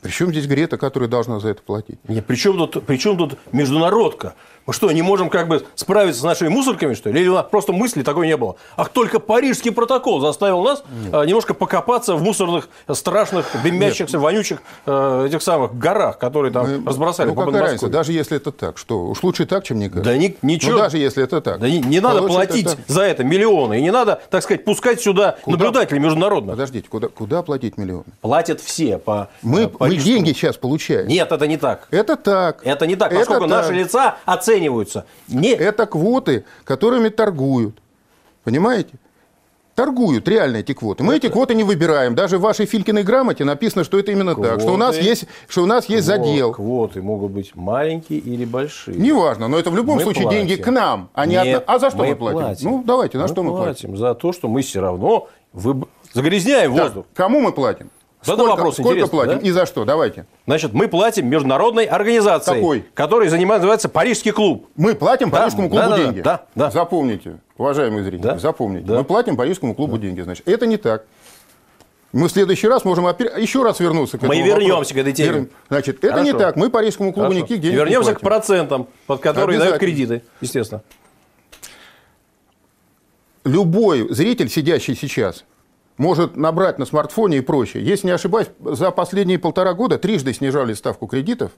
Причем 0.03 0.31
здесь 0.31 0.47
Грета, 0.47 0.79
которая 0.79 1.09
должна 1.09 1.39
за 1.39 1.51
это 1.51 1.63
платить? 1.63 1.99
Нет, 2.09 2.27
при 2.27 2.35
чем 2.35 2.59
тут, 2.59 2.85
при 2.85 2.97
чем 2.97 3.17
тут 3.17 3.39
международка? 3.53 4.35
Мы 4.67 4.73
что, 4.73 4.91
не 4.91 5.03
можем 5.03 5.31
как 5.31 5.47
бы 5.47 5.65
справиться 5.77 6.21
с 6.21 6.25
нашими 6.25 6.49
мусорками, 6.49 6.95
что 6.95 7.11
ли? 7.11 7.21
Или 7.21 7.29
у 7.29 7.35
нас 7.35 7.47
просто 7.49 7.73
мысли 7.73 8.03
такой 8.03 8.27
не 8.27 8.37
было? 8.37 8.57
Ах, 8.77 8.89
только 8.89 9.21
Парижский 9.21 9.71
протокол 9.71 10.21
заставил 10.21 10.63
нас 10.63 10.83
а, 11.13 11.23
немножко 11.25 11.55
покопаться 11.55 12.17
в 12.17 12.23
мусорных, 12.23 12.69
страшных, 12.93 13.47
дымящихся, 13.63 14.19
вонючих 14.19 14.59
э, 14.87 15.27
этих 15.29 15.43
самых 15.43 15.79
горах, 15.79 16.19
которые 16.19 16.53
там 16.53 16.81
Мы, 16.81 16.87
разбросали 16.87 17.29
ну, 17.29 17.37
по 17.37 17.45
какая 17.45 17.63
разница, 17.63 17.89
даже 17.89 18.13
если 18.13 18.39
это 18.39 18.51
так, 18.51 18.77
что 18.77 19.07
уж 19.07 19.23
лучше 19.23 19.47
так, 19.47 19.63
чем 19.63 19.79
никак. 19.79 20.03
Да 20.03 20.17
ни, 20.17 20.37
ничего. 20.43 20.73
Ну, 20.73 20.79
даже 20.79 20.99
если 20.99 21.23
это 21.23 21.41
так. 21.41 21.61
Да 21.61 21.69
не, 21.69 21.79
не 21.79 22.01
надо 22.01 22.23
платить 22.23 22.67
это 22.67 22.77
за 22.89 23.03
это 23.03 23.23
миллионы, 23.23 23.79
и 23.79 23.83
не 23.83 23.93
надо, 23.93 24.21
так 24.31 24.43
сказать, 24.43 24.65
пускать 24.65 25.01
сюда 25.01 25.37
куда? 25.43 25.59
наблюдателей 25.59 26.01
международных. 26.01 26.57
Подождите, 26.57 26.89
куда, 26.89 27.07
куда 27.07 27.43
платить 27.43 27.79
миллионы? 27.79 28.05
Платят 28.21 28.61
все 28.61 28.99
по 28.99 29.29
Мы, 29.43 29.69
по 29.69 29.87
мы 29.87 29.95
деньги 29.95 30.33
сейчас 30.33 30.57
получаем. 30.57 31.07
Нет, 31.07 31.31
это 31.31 31.47
не 31.47 31.57
так. 31.57 31.87
Это 31.93 32.17
так. 32.17 32.63
Это 32.65 32.89
не 32.89 32.97
так, 32.97 33.15
поскольку 33.15 33.45
это 33.45 33.55
наши 33.55 33.69
так. 33.69 33.77
лица 33.77 34.17
оцениваются. 34.57 35.07
Не... 35.29 35.51
Это 35.51 35.87
квоты, 35.87 36.45
которыми 36.65 37.09
торгуют. 37.09 37.79
Понимаете? 38.45 38.95
Торгуют 39.75 40.27
реально 40.27 40.59
эти 40.59 40.73
квоты. 40.73 41.05
Мы 41.05 41.17
это... 41.17 41.27
эти 41.27 41.33
квоты 41.33 41.55
не 41.55 41.63
выбираем. 41.63 42.15
Даже 42.15 42.39
в 42.39 42.41
вашей 42.41 42.65
Филькиной 42.65 43.03
грамоте 43.03 43.45
написано, 43.45 43.85
что 43.85 43.99
это 43.99 44.11
именно 44.11 44.35
квоты... 44.35 44.51
так. 44.53 44.61
Что 44.61 44.73
у 44.73 44.79
нас 44.79 44.97
есть, 44.99 45.27
что 45.49 45.65
у 45.65 45.67
нас 45.67 45.87
есть 45.87 46.07
задел. 46.07 46.53
Квоты 46.53 47.03
могут 47.03 47.33
быть 47.33 47.55
маленькие 47.55 48.21
или 48.21 48.47
большие. 48.47 48.97
Неважно, 48.97 49.49
но 49.49 49.59
это 49.59 49.71
в 49.71 49.77
любом 49.77 49.97
мы 49.97 50.03
случае 50.03 50.23
платим. 50.23 50.47
деньги 50.47 50.61
к 50.63 50.71
нам, 50.71 51.11
а 51.13 51.27
не 51.27 51.35
Нет, 51.35 51.59
от... 51.59 51.65
А 51.67 51.79
за 51.79 51.91
что 51.91 51.99
мы, 51.99 52.09
мы 52.09 52.17
платим? 52.17 52.41
платим? 52.41 52.71
Ну, 52.71 52.83
давайте, 52.87 53.19
на 53.19 53.25
мы 53.25 53.29
что 53.29 53.43
мы 53.43 53.51
платим? 53.51 53.91
платим? 53.91 53.97
За 53.99 54.15
то, 54.15 54.33
что 54.33 54.49
мы 54.49 54.63
все 54.63 54.81
равно 54.81 55.29
вы... 55.53 55.87
загрязняем 56.15 56.75
да. 56.75 56.85
воздух. 56.85 57.07
Кому 57.13 57.41
мы 57.41 57.53
платим? 57.53 57.91
Сколько, 58.35 58.51
вопрос 58.51 58.75
сколько 58.75 59.07
платим 59.07 59.39
да? 59.39 59.47
и 59.47 59.51
за 59.51 59.67
что? 59.67 59.85
Давайте. 59.85 60.27
Значит, 60.47 60.73
мы 60.73 60.89
платим 60.89 61.29
международной 61.29 61.85
организации, 61.85 62.55
Какой? 62.55 62.85
которая 62.95 63.29
занимается, 63.29 63.63
называется 63.63 63.89
Парижский 63.89 64.33
клуб. 64.33 64.69
Мы 64.77 64.95
платим 64.95 65.31
да, 65.31 65.41
Парижскому 65.41 65.69
клубу 65.69 65.89
да, 65.89 65.97
деньги. 65.97 66.21
Да, 66.21 66.47
да, 66.55 66.71
Запомните, 66.71 67.39
уважаемые 67.57 68.05
зрители, 68.05 68.23
да? 68.23 68.39
запомните. 68.39 68.87
Да. 68.87 68.99
Мы 68.99 69.05
платим 69.05 69.37
Парижскому 69.37 69.75
клубу 69.75 69.97
да. 69.97 70.03
деньги. 70.03 70.21
Значит, 70.21 70.49
это 70.49 70.67
не 70.67 70.77
так. 70.77 71.05
Мы 72.13 72.29
в 72.29 72.33
следующий 72.33 72.69
раз 72.69 72.85
можем 72.85 73.07
опять, 73.07 73.37
еще 73.37 73.63
раз 73.63 73.79
вернуться 73.81 74.17
к 74.17 74.23
этому 74.23 74.33
Мы 74.33 74.41
вернемся 74.41 74.73
вопросу. 74.73 74.95
к 74.95 74.97
этой 74.97 75.13
теме. 75.13 75.49
Значит, 75.69 75.99
это 75.99 76.15
Хорошо. 76.15 76.25
не 76.25 76.33
так. 76.33 76.57
Мы 76.57 76.71
Парижскому 76.71 77.13
клубу 77.13 77.29
Хорошо. 77.29 77.39
никаких 77.41 77.61
денег 77.61 77.75
и 77.75 77.77
вернемся 77.77 77.99
не 77.99 78.05
платим. 78.05 78.19
к 78.19 78.23
процентам, 78.23 78.87
под 79.07 79.21
которые 79.21 79.59
дают 79.59 79.79
кредиты, 79.79 80.23
естественно. 80.41 80.83
Любой 83.45 84.13
зритель, 84.13 84.49
сидящий 84.49 84.97
сейчас, 84.97 85.45
может 85.97 86.37
набрать 86.37 86.79
на 86.79 86.87
смартфоне 86.87 87.39
и 87.39 87.41
прочее. 87.41 87.85
Если 87.85 88.07
не 88.07 88.13
ошибаюсь, 88.13 88.49
за 88.61 88.91
последние 88.91 89.39
полтора 89.39 89.75
года 89.75 89.99
трижды 89.99 90.33
снижали 90.35 90.75
ставку 90.75 91.07
кредитов. 91.07 91.53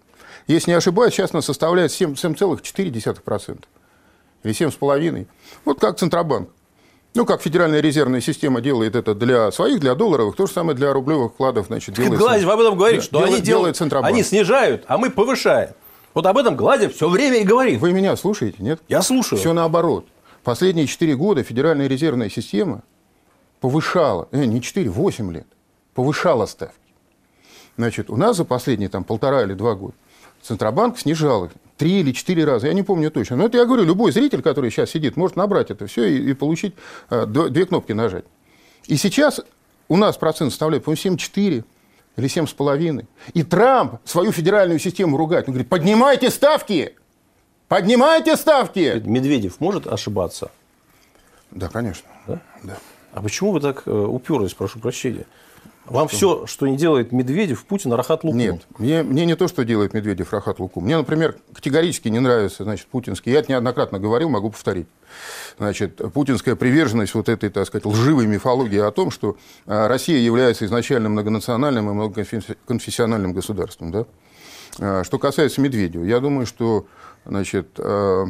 Если 0.47 0.71
не 0.71 0.77
ошибаюсь, 0.77 1.15
сейчас 1.15 1.33
она 1.33 1.43
составляет 1.43 1.91
7,4% 1.91 3.65
или 4.45 4.55
7,5%. 4.55 5.27
Вот 5.65 5.81
как 5.81 5.99
Центробанк. 5.99 6.51
Ну, 7.15 7.25
как 7.25 7.43
Федеральная 7.43 7.81
резервная 7.81 8.21
система 8.21 8.61
делает 8.61 8.95
это 8.95 9.15
для 9.15 9.51
своих, 9.51 9.81
для 9.81 9.95
долларовых, 9.95 10.37
то 10.37 10.47
же 10.47 10.53
самое 10.53 10.77
для 10.77 10.93
рублевых 10.93 11.33
вкладов. 11.33 11.67
Значит, 11.67 11.97
делает 11.97 12.19
Гладь 12.19 12.45
об 12.45 12.61
этом 12.61 12.77
говорит, 12.77 13.03
что 13.03 13.19
делает, 13.19 13.35
они, 13.35 13.43
делают, 13.43 13.77
Центробанк. 13.77 14.13
они 14.13 14.23
снижают, 14.23 14.85
а 14.87 14.99
мы 14.99 15.11
повышаем. 15.11 15.71
Вот 16.15 16.27
об 16.27 16.39
этом 16.39 16.55
Гладев 16.55 16.95
все 16.95 17.09
время 17.09 17.39
и 17.39 17.45
говорит. 17.45 17.81
Вы 17.81 17.93
меня 17.93 18.15
слушаете, 18.17 18.57
нет? 18.61 18.81
Я 18.89 19.03
слушаю. 19.03 19.39
Все 19.39 19.53
наоборот. 19.53 20.07
Последние 20.45 20.87
четыре 20.87 21.17
года 21.17 21.43
Федеральная 21.43 21.89
резервная 21.89 22.31
система 22.31 22.83
повышала, 23.61 24.29
э, 24.33 24.45
не 24.45 24.61
4, 24.61 24.89
8 24.89 25.33
лет, 25.33 25.47
повышала 25.95 26.47
ставки. 26.47 26.77
Значит, 27.77 28.11
у 28.11 28.17
нас 28.17 28.37
за 28.37 28.45
последние 28.45 28.89
там, 28.89 29.05
полтора 29.05 29.43
или 29.43 29.55
два 29.55 29.75
года 29.75 29.95
Центробанк 30.43 30.99
снижал 30.99 31.47
их 31.47 31.53
три 31.77 32.01
или 32.01 32.13
четыре 32.13 32.45
раза, 32.45 32.67
я 32.67 32.73
не 32.73 32.83
помню 32.83 33.11
точно. 33.11 33.37
Но 33.37 33.47
это 33.47 33.59
я 33.59 33.65
говорю, 33.65 33.85
любой 33.85 34.13
зритель, 34.13 34.43
который 34.43 34.71
сейчас 34.71 34.91
сидит, 34.91 35.17
может 35.17 35.37
набрать 35.37 35.71
это 35.71 35.87
все 35.87 36.05
и, 36.05 36.31
и 36.31 36.35
получить, 36.35 36.75
э, 37.11 37.27
две 37.27 37.67
кнопки 37.67 37.93
нажать. 37.93 38.25
И 38.87 38.97
сейчас 38.97 39.41
у 39.89 39.97
нас 39.97 40.17
процент 40.17 40.51
составляет, 40.51 40.85
по-моему, 40.85 41.17
7,4 41.17 41.65
или 42.17 42.29
7,5. 42.29 43.07
И 43.35 43.43
Трамп 43.43 44.01
свою 44.05 44.33
федеральную 44.33 44.79
систему 44.79 45.17
ругает. 45.17 45.49
Он 45.49 45.55
говорит, 45.55 45.69
поднимайте 45.69 46.31
ставки! 46.31 46.95
Поднимайте 47.69 48.37
ставки! 48.37 49.03
Медведев 49.05 49.61
может 49.61 49.87
ошибаться? 49.87 50.51
Да, 51.51 51.69
конечно. 51.69 52.09
Да? 52.27 52.41
Да. 52.63 52.79
А 53.19 53.21
почему 53.21 53.51
вы 53.51 53.59
так 53.61 53.83
э, 53.85 53.91
уперлись, 53.91 54.55
прошу 54.55 54.79
прощения? 54.79 55.27
Вам 55.87 56.07
все, 56.07 56.47
что 56.47 56.69
не 56.69 56.77
делает 56.77 57.11
Медведев, 57.11 57.65
Путин, 57.65 57.93
Рахат 57.93 58.23
Лукум. 58.23 58.39
Нет, 58.39 58.63
мне, 58.79 59.03
мне 59.03 59.27
не 59.27 59.35
то, 59.35 59.49
что 59.49 59.65
делает 59.65 59.93
Медведев, 59.93 60.33
Рахат 60.33 60.61
Лукум. 60.61 60.85
Мне, 60.85 60.97
например, 60.97 61.37
категорически 61.53 62.07
не 62.07 62.21
нравится, 62.21 62.63
значит, 62.63 62.87
путинский. 62.87 63.33
Я 63.33 63.41
это 63.41 63.51
неоднократно 63.51 63.99
говорил, 63.99 64.29
могу 64.29 64.51
повторить. 64.51 64.87
Значит, 65.59 65.97
путинская 66.15 66.55
приверженность 66.55 67.15
вот 67.15 67.29
этой, 67.29 67.51
так 67.51 67.67
сказать, 67.67 67.87
лживой 67.87 68.29
мифологии 68.29 68.79
о 68.79 68.93
том, 68.93 69.11
что 69.11 69.37
а, 69.67 69.89
Россия 69.89 70.19
является 70.21 70.65
изначально 70.67 71.09
многонациональным 71.09 71.91
и 71.91 71.95
многоконфессиональным 71.95 73.33
государством. 73.33 73.91
Да? 73.91 74.07
А, 74.79 75.03
что 75.03 75.19
касается 75.19 75.61
Медведева, 75.61 76.05
я 76.05 76.21
думаю, 76.21 76.47
что 76.47 76.87
значит, 77.27 77.67
а, 77.79 78.27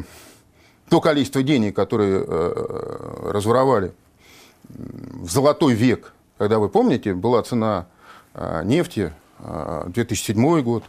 то 0.89 0.99
количество 0.99 1.43
денег, 1.43 1.75
которые 1.75 2.25
разворовали 2.25 3.91
в 4.69 5.29
золотой 5.29 5.73
век, 5.73 6.13
когда 6.37 6.59
вы 6.59 6.69
помните, 6.69 7.13
была 7.13 7.43
цена 7.43 7.87
нефти 8.63 9.13
2007 9.39 10.61
год, 10.61 10.83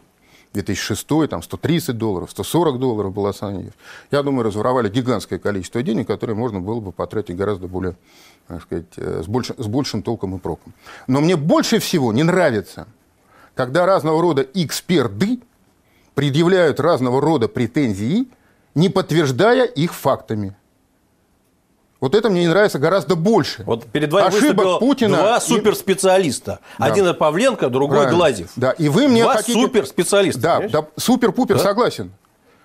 2006, 0.53 1.29
там 1.29 1.43
130 1.43 1.97
долларов, 1.97 2.31
140 2.31 2.79
долларов 2.79 3.13
была 3.13 3.33
цена 3.33 3.53
нефти. 3.53 3.79
Я 4.11 4.23
думаю, 4.23 4.45
разворовали 4.45 4.89
гигантское 4.89 5.39
количество 5.39 5.83
денег, 5.83 6.09
которые 6.09 6.37
можно 6.37 6.61
было 6.61 6.81
бы 6.81 6.93
потратить 6.93 7.37
гораздо 7.37 7.69
более, 7.69 7.97
так 8.49 8.63
сказать, 8.63 8.87
э, 8.97 9.23
с, 9.25 9.29
большим, 9.29 9.57
с 9.59 9.67
большим 9.67 10.03
толком 10.03 10.35
и 10.37 10.39
проком. 10.39 10.73
Но 11.07 11.21
мне 11.21 11.37
больше 11.37 11.79
всего 11.79 12.13
не 12.13 12.25
нравится, 12.25 12.89
когда 13.55 13.87
разного 13.87 14.21
рода 14.21 14.45
эксперты 14.55 15.41
предъявляют 16.15 16.81
разного 16.81 17.21
рода 17.21 17.47
претензии, 17.47 18.27
не 18.75 18.89
подтверждая 18.89 19.65
их 19.65 19.95
фактами. 19.95 20.57
Вот 22.01 22.15
это 22.15 22.31
мне 22.31 22.43
не 22.43 22.49
нравится 22.49 22.79
гораздо 22.79 23.15
больше. 23.15 23.63
Вот 23.67 23.85
перед 23.85 24.11
вами 24.13 24.29
Ошибок 24.29 24.79
Путина 24.79 25.19
два 25.19 25.41
суперспециалиста. 25.41 26.61
Да. 26.79 26.87
Один 26.87 27.15
Павленко, 27.15 27.69
другой 27.69 27.99
Правильно. 27.99 28.17
Глазев. 28.17 28.49
Да, 28.57 28.71
и 28.73 28.89
вы 28.89 29.07
мне 29.07 29.23
два 29.23 29.37
хотите... 29.37 29.61
суперспециалиста. 29.61 30.41
Да, 30.41 30.61
да 30.69 30.87
супер-пупер 30.97 31.57
да? 31.57 31.63
согласен. 31.63 32.11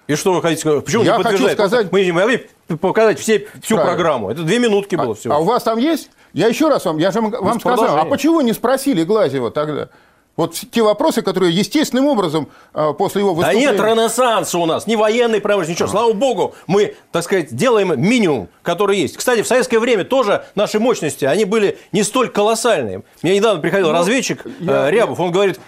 И 0.08 0.15
что 0.15 0.34
вы 0.34 0.41
хотите 0.41 0.62
сказать? 0.62 0.86
Почему 0.86 1.04
Я 1.04 1.17
не 1.17 1.24
хочу 1.24 1.50
сказать... 1.50 1.91
Мы 1.91 2.06
не 2.06 2.12
могли 2.12 2.48
показать 2.80 3.19
все, 3.19 3.48
всю 3.62 3.76
Правильно. 3.76 3.84
программу. 3.86 4.30
Это 4.30 4.43
две 4.43 4.60
минутки 4.60 4.95
было 4.95 5.12
а, 5.12 5.15
всего. 5.15 5.34
А 5.34 5.39
у 5.39 5.43
вас 5.43 5.63
там 5.63 5.80
есть? 5.80 6.12
Я 6.34 6.48
еще 6.48 6.69
раз 6.69 6.86
вам, 6.86 6.98
я 6.98 7.12
же 7.12 7.21
вам 7.21 7.60
сказал, 7.60 7.98
а 7.98 8.06
почему 8.06 8.41
не 8.41 8.54
спросили 8.54 9.04
Глазева 9.04 9.52
тогда? 9.52 9.89
Вот 10.38 10.54
те 10.54 10.82
вопросы, 10.82 11.21
которые 11.21 11.54
естественным 11.54 12.08
образом 12.08 12.50
а, 12.74 12.91
после 12.91 13.21
его 13.21 13.34
выступления... 13.34 13.71
Да 13.71 13.74
нет 13.74 13.82
ренессанса 13.82 14.58
у 14.58 14.65
нас, 14.65 14.86
ни 14.86 14.95
военной 14.95 15.39
промышленности, 15.39 15.84
ничего. 15.84 15.98
А. 15.98 16.02
Слава 16.04 16.13
богу, 16.13 16.56
мы, 16.67 16.95
так 17.12 17.24
сказать, 17.24 17.56
делаем 17.56 18.00
минимум, 18.00 18.50
который 18.62 18.98
есть. 18.98 19.15
Кстати, 19.15 19.43
в 19.43 19.48
советское 19.48 19.80
время 19.80 20.04
тоже 20.04 20.43
наши 20.56 20.78
мощности, 20.80 21.24
они 21.24 21.45
были 21.45 21.78
не 21.93 22.04
столь 22.04 22.30
колоссальные. 22.30 23.04
Мне 23.21 23.38
недавно 23.38 23.62
приходил 23.62 23.88
ну, 23.88 23.93
разведчик 23.93 24.45
я, 24.60 24.89
э, 24.89 24.91
Рябов, 24.91 25.19
он 25.21 25.32
говорит, 25.32 25.60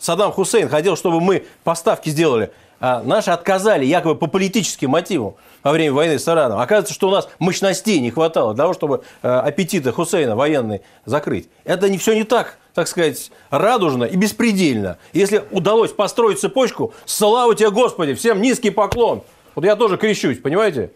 Саддам 0.00 0.32
Хусейн 0.32 0.68
хотел, 0.68 0.96
чтобы 0.96 1.20
мы 1.20 1.44
поставки 1.62 2.08
сделали. 2.08 2.50
А 2.80 3.02
наши 3.02 3.30
отказали 3.30 3.84
якобы 3.84 4.14
по 4.14 4.26
политическим 4.26 4.90
мотивам 4.90 5.34
во 5.62 5.72
время 5.72 5.92
войны 5.92 6.18
с 6.18 6.28
Ираном. 6.28 6.60
Оказывается, 6.60 6.94
что 6.94 7.08
у 7.08 7.10
нас 7.10 7.28
мощностей 7.38 7.98
не 8.00 8.10
хватало 8.10 8.54
для 8.54 8.64
того, 8.64 8.74
чтобы 8.74 9.02
э, 9.22 9.28
аппетиты 9.28 9.92
Хусейна 9.92 10.36
военные 10.36 10.82
закрыть. 11.04 11.48
Это 11.64 11.88
не 11.88 11.98
все 11.98 12.14
не 12.14 12.24
так 12.24 12.58
так 12.78 12.86
сказать, 12.86 13.32
радужно 13.50 14.04
и 14.04 14.14
беспредельно. 14.14 14.98
Если 15.12 15.42
удалось 15.50 15.90
построить 15.90 16.38
цепочку, 16.38 16.94
слава 17.06 17.56
тебе, 17.56 17.70
Господи, 17.72 18.14
всем 18.14 18.40
низкий 18.40 18.70
поклон. 18.70 19.22
Вот 19.56 19.64
я 19.64 19.74
тоже 19.74 19.96
крещусь, 19.96 20.38
понимаете? 20.38 20.92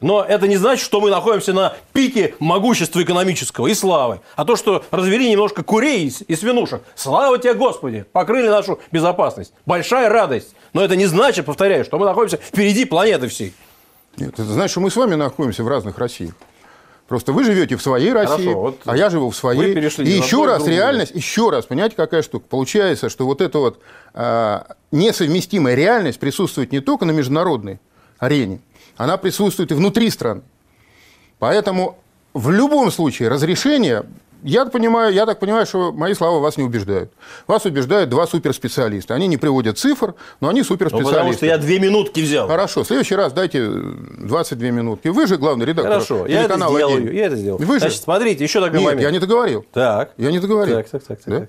Но 0.00 0.24
это 0.24 0.48
не 0.48 0.56
значит, 0.56 0.84
что 0.84 1.00
мы 1.00 1.10
находимся 1.10 1.52
на 1.52 1.74
пике 1.92 2.34
могущества 2.38 3.02
экономического 3.02 3.66
и 3.66 3.74
славы. 3.74 4.20
А 4.36 4.44
то, 4.44 4.56
что 4.56 4.84
развели 4.90 5.30
немножко 5.30 5.62
курей 5.62 6.12
и 6.26 6.36
свинушек. 6.36 6.82
Слава 6.94 7.38
тебе, 7.38 7.54
Господи! 7.54 8.06
Покрыли 8.12 8.48
нашу 8.48 8.80
безопасность. 8.90 9.52
Большая 9.66 10.08
радость. 10.08 10.54
Но 10.72 10.82
это 10.82 10.96
не 10.96 11.06
значит, 11.06 11.46
повторяю, 11.46 11.84
что 11.84 11.98
мы 11.98 12.06
находимся 12.06 12.38
впереди 12.38 12.84
планеты 12.84 13.28
всей. 13.28 13.54
Нет, 14.16 14.34
это 14.34 14.44
значит, 14.44 14.70
что 14.70 14.80
мы 14.80 14.90
с 14.90 14.96
вами 14.96 15.14
находимся 15.14 15.62
в 15.62 15.68
разных 15.68 15.98
Россиях. 15.98 16.34
Просто 17.10 17.32
вы 17.32 17.42
живете 17.42 17.74
в 17.74 17.82
своей 17.82 18.12
России, 18.12 18.44
Хорошо, 18.44 18.60
вот 18.60 18.80
а 18.84 18.96
я 18.96 19.10
живу 19.10 19.30
в 19.30 19.36
своей. 19.36 19.74
И 19.74 20.10
еще 20.10 20.46
раз 20.46 20.58
другую. 20.58 20.76
реальность, 20.76 21.12
еще 21.12 21.50
раз, 21.50 21.66
понимаете, 21.66 21.96
какая 21.96 22.22
штука? 22.22 22.46
Получается, 22.48 23.08
что 23.08 23.26
вот 23.26 23.40
эта 23.40 23.58
вот 23.58 23.80
э, 24.14 24.60
несовместимая 24.92 25.74
реальность 25.74 26.20
присутствует 26.20 26.70
не 26.70 26.78
только 26.78 27.06
на 27.06 27.10
международной 27.10 27.80
арене, 28.20 28.60
она 28.96 29.16
присутствует 29.16 29.72
и 29.72 29.74
внутри 29.74 30.08
страны. 30.10 30.42
Поэтому 31.38 31.98
в 32.34 32.50
любом 32.50 32.90
случае 32.92 33.28
разрешение 33.28 34.04
я 34.42 34.64
понимаю, 34.64 35.12
я 35.12 35.26
так 35.26 35.38
понимаю, 35.38 35.66
что 35.66 35.92
мои 35.92 36.14
слова 36.14 36.38
вас 36.38 36.56
не 36.56 36.64
убеждают. 36.64 37.10
Вас 37.46 37.66
убеждают 37.66 38.08
два 38.08 38.26
суперспециалиста. 38.26 39.14
Они 39.14 39.26
не 39.26 39.36
приводят 39.36 39.78
цифр, 39.78 40.14
но 40.40 40.48
они 40.48 40.62
суперспециалисты. 40.62 41.12
Ну, 41.12 41.18
потому 41.18 41.32
что 41.34 41.46
я 41.46 41.58
две 41.58 41.78
минутки 41.78 42.20
взял. 42.20 42.48
Хорошо, 42.48 42.84
в 42.84 42.86
следующий 42.86 43.16
раз 43.16 43.32
дайте 43.32 43.68
22 43.68 44.70
минутки. 44.70 45.08
Вы 45.08 45.26
же 45.26 45.36
главный 45.36 45.66
редактор 45.66 45.92
Хорошо, 45.92 46.26
я 46.26 46.42
это 46.44 46.56
сделаю. 46.56 47.12
Я 47.12 47.26
это 47.26 47.36
сделаю. 47.36 47.66
Вы 47.66 47.74
же... 47.74 47.80
Значит, 47.80 48.02
смотрите, 48.02 48.44
еще 48.44 48.60
такой 48.60 48.78
Нет, 48.78 48.86
момент. 48.86 49.02
я 49.02 49.10
не 49.10 49.18
договорил. 49.18 49.66
Так. 49.72 50.12
Я 50.16 50.30
не 50.30 50.38
договорил. 50.38 50.76
Так, 50.76 50.88
так, 50.88 51.02
так. 51.04 51.20
так, 51.20 51.40
да? 51.40 51.48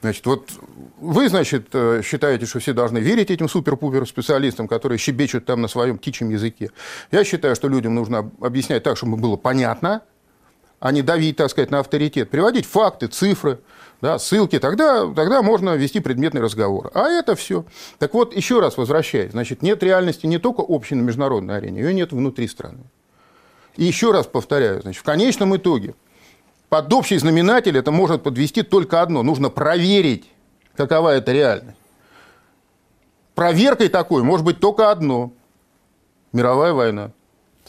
Значит, 0.00 0.24
вот 0.24 0.50
вы, 0.98 1.28
значит, 1.28 1.68
э, 1.72 2.00
считаете, 2.02 2.46
что 2.46 2.58
все 2.58 2.72
должны 2.72 2.98
верить 2.98 3.30
этим 3.30 3.48
супер-пупер 3.48 4.06
специалистам, 4.06 4.66
которые 4.66 4.98
щебечут 4.98 5.44
там 5.44 5.60
на 5.60 5.68
своем 5.68 5.98
птичьем 5.98 6.30
языке. 6.30 6.70
Я 7.10 7.22
считаю, 7.24 7.54
что 7.54 7.68
людям 7.68 7.94
нужно 7.94 8.30
объяснять 8.40 8.82
так, 8.82 8.96
чтобы 8.96 9.16
было 9.18 9.36
понятно, 9.36 10.02
а 10.78 10.92
не 10.92 11.02
давить, 11.02 11.36
так 11.36 11.50
сказать, 11.50 11.70
на 11.70 11.80
авторитет, 11.80 12.30
приводить 12.30 12.64
факты, 12.64 13.08
цифры, 13.08 13.60
да, 14.00 14.18
ссылки, 14.18 14.58
тогда, 14.58 15.12
тогда 15.12 15.42
можно 15.42 15.76
вести 15.76 16.00
предметный 16.00 16.40
разговор. 16.40 16.90
А 16.94 17.08
это 17.08 17.34
все. 17.36 17.66
Так 17.98 18.14
вот, 18.14 18.34
еще 18.34 18.60
раз 18.60 18.78
возвращаясь, 18.78 19.32
значит, 19.32 19.60
нет 19.60 19.82
реальности 19.82 20.26
не 20.26 20.38
только 20.38 20.62
общей 20.62 20.94
на 20.94 21.02
международной 21.02 21.58
арене, 21.58 21.82
ее 21.82 21.92
нет 21.92 22.12
внутри 22.12 22.48
страны. 22.48 22.84
И 23.76 23.84
еще 23.84 24.12
раз 24.12 24.26
повторяю, 24.26 24.80
значит, 24.80 25.00
в 25.00 25.04
конечном 25.04 25.54
итоге 25.54 25.94
под 26.70 26.92
общий 26.92 27.18
знаменатель 27.18 27.76
это 27.76 27.90
может 27.90 28.22
подвести 28.22 28.62
только 28.62 29.02
одно. 29.02 29.22
Нужно 29.22 29.50
проверить, 29.50 30.24
какова 30.76 31.10
это 31.10 31.32
реальность. 31.32 31.76
Проверкой 33.34 33.88
такой 33.88 34.22
может 34.22 34.46
быть 34.46 34.60
только 34.60 34.90
одно. 34.90 35.32
Мировая 36.32 36.72
война. 36.72 37.10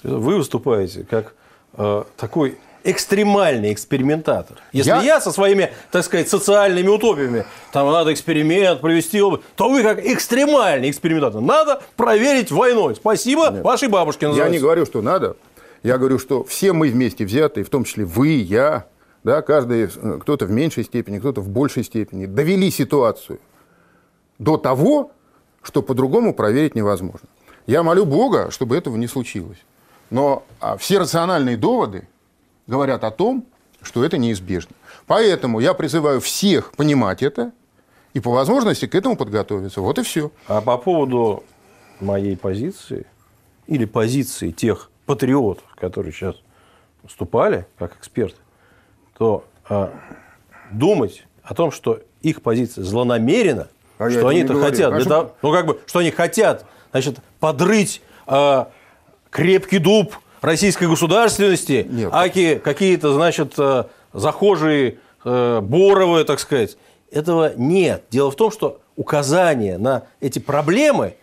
Вы 0.03 0.37
выступаете 0.37 1.03
как 1.09 1.33
э, 1.73 2.03
такой 2.15 2.59
экстремальный 2.83 3.73
экспериментатор. 3.73 4.57
Если 4.71 4.89
я... 4.89 5.01
я 5.01 5.21
со 5.21 5.31
своими, 5.31 5.71
так 5.91 6.03
сказать, 6.03 6.29
социальными 6.29 6.87
утопиями, 6.87 7.45
там 7.71 7.91
надо 7.91 8.13
эксперимент 8.13 8.81
провести, 8.81 9.19
то 9.19 9.69
вы 9.69 9.81
как 9.81 10.05
экстремальный 10.05 10.89
экспериментатор. 10.89 11.41
Надо 11.41 11.81
проверить 11.95 12.51
войной. 12.51 12.95
Спасибо 12.95 13.49
Нет. 13.49 13.63
вашей 13.63 13.87
бабушке. 13.87 14.27
Называется. 14.27 14.53
Я 14.53 14.59
не 14.59 14.61
говорю, 14.61 14.85
что 14.85 15.01
надо. 15.01 15.37
Я 15.83 15.97
говорю, 15.97 16.19
что 16.19 16.43
все 16.43 16.73
мы 16.73 16.89
вместе 16.89 17.25
взятые, 17.25 17.63
в 17.63 17.69
том 17.69 17.83
числе 17.83 18.05
вы, 18.05 18.27
я, 18.29 18.85
да, 19.23 19.41
каждый, 19.41 19.87
кто-то 20.19 20.45
в 20.45 20.51
меньшей 20.51 20.83
степени, 20.83 21.19
кто-то 21.19 21.41
в 21.41 21.49
большей 21.49 21.83
степени, 21.83 22.25
довели 22.25 22.71
ситуацию 22.71 23.39
до 24.39 24.57
того, 24.57 25.11
что 25.61 25.83
по-другому 25.83 26.33
проверить 26.33 26.75
невозможно. 26.75 27.27
Я 27.67 27.83
молю 27.83 28.05
Бога, 28.05 28.49
чтобы 28.49 28.75
этого 28.75 28.97
не 28.97 29.07
случилось. 29.07 29.59
Но 30.09 30.43
а, 30.59 30.77
все 30.77 30.99
рациональные 30.99 31.57
доводы, 31.57 32.07
говорят 32.67 33.03
о 33.03 33.11
том, 33.11 33.45
что 33.81 34.03
это 34.03 34.17
неизбежно. 34.17 34.75
Поэтому 35.05 35.59
я 35.59 35.73
призываю 35.73 36.19
всех 36.19 36.71
понимать 36.73 37.21
это 37.21 37.51
и 38.13 38.19
по 38.19 38.31
возможности 38.31 38.87
к 38.87 38.95
этому 38.95 39.15
подготовиться. 39.15 39.81
Вот 39.81 39.99
и 39.99 40.03
все. 40.03 40.31
А 40.47 40.61
по 40.61 40.77
поводу 40.77 41.43
моей 41.99 42.35
позиции 42.35 43.05
или 43.67 43.85
позиции 43.85 44.51
тех 44.51 44.89
патриотов, 45.05 45.63
которые 45.75 46.11
сейчас 46.11 46.35
выступали 47.03 47.67
как 47.77 47.95
эксперты, 47.97 48.40
то 49.21 49.43
а, 49.69 49.93
думать 50.71 51.27
о 51.43 51.53
том, 51.53 51.71
что 51.71 51.99
их 52.23 52.41
позиция 52.41 52.83
злонамерена, 52.83 53.67
а 53.99 54.09
что 54.09 54.29
они 54.29 54.39
это 54.39 54.59
хотят, 54.59 54.95
для 54.95 55.05
того, 55.05 55.33
ну 55.43 55.51
как 55.51 55.67
бы, 55.67 55.79
что 55.85 55.99
они 55.99 56.09
хотят, 56.09 56.65
значит, 56.89 57.19
подрыть 57.39 58.01
а, 58.25 58.71
крепкий 59.29 59.77
дуб 59.77 60.15
российской 60.41 60.87
государственности, 60.87 61.85
Нет. 61.87 62.09
аки 62.11 62.55
какие-то, 62.55 63.13
значит, 63.13 63.53
э, 63.59 63.83
захожие 64.11 64.97
э, 65.23 65.59
Боровы, 65.61 66.23
так 66.23 66.39
сказать. 66.39 66.77
Этого 67.11 67.53
нет. 67.55 68.05
Дело 68.09 68.31
в 68.31 68.35
том, 68.35 68.49
что 68.49 68.81
указания 68.95 69.77
на 69.77 70.05
эти 70.19 70.39
проблемы, 70.39 71.13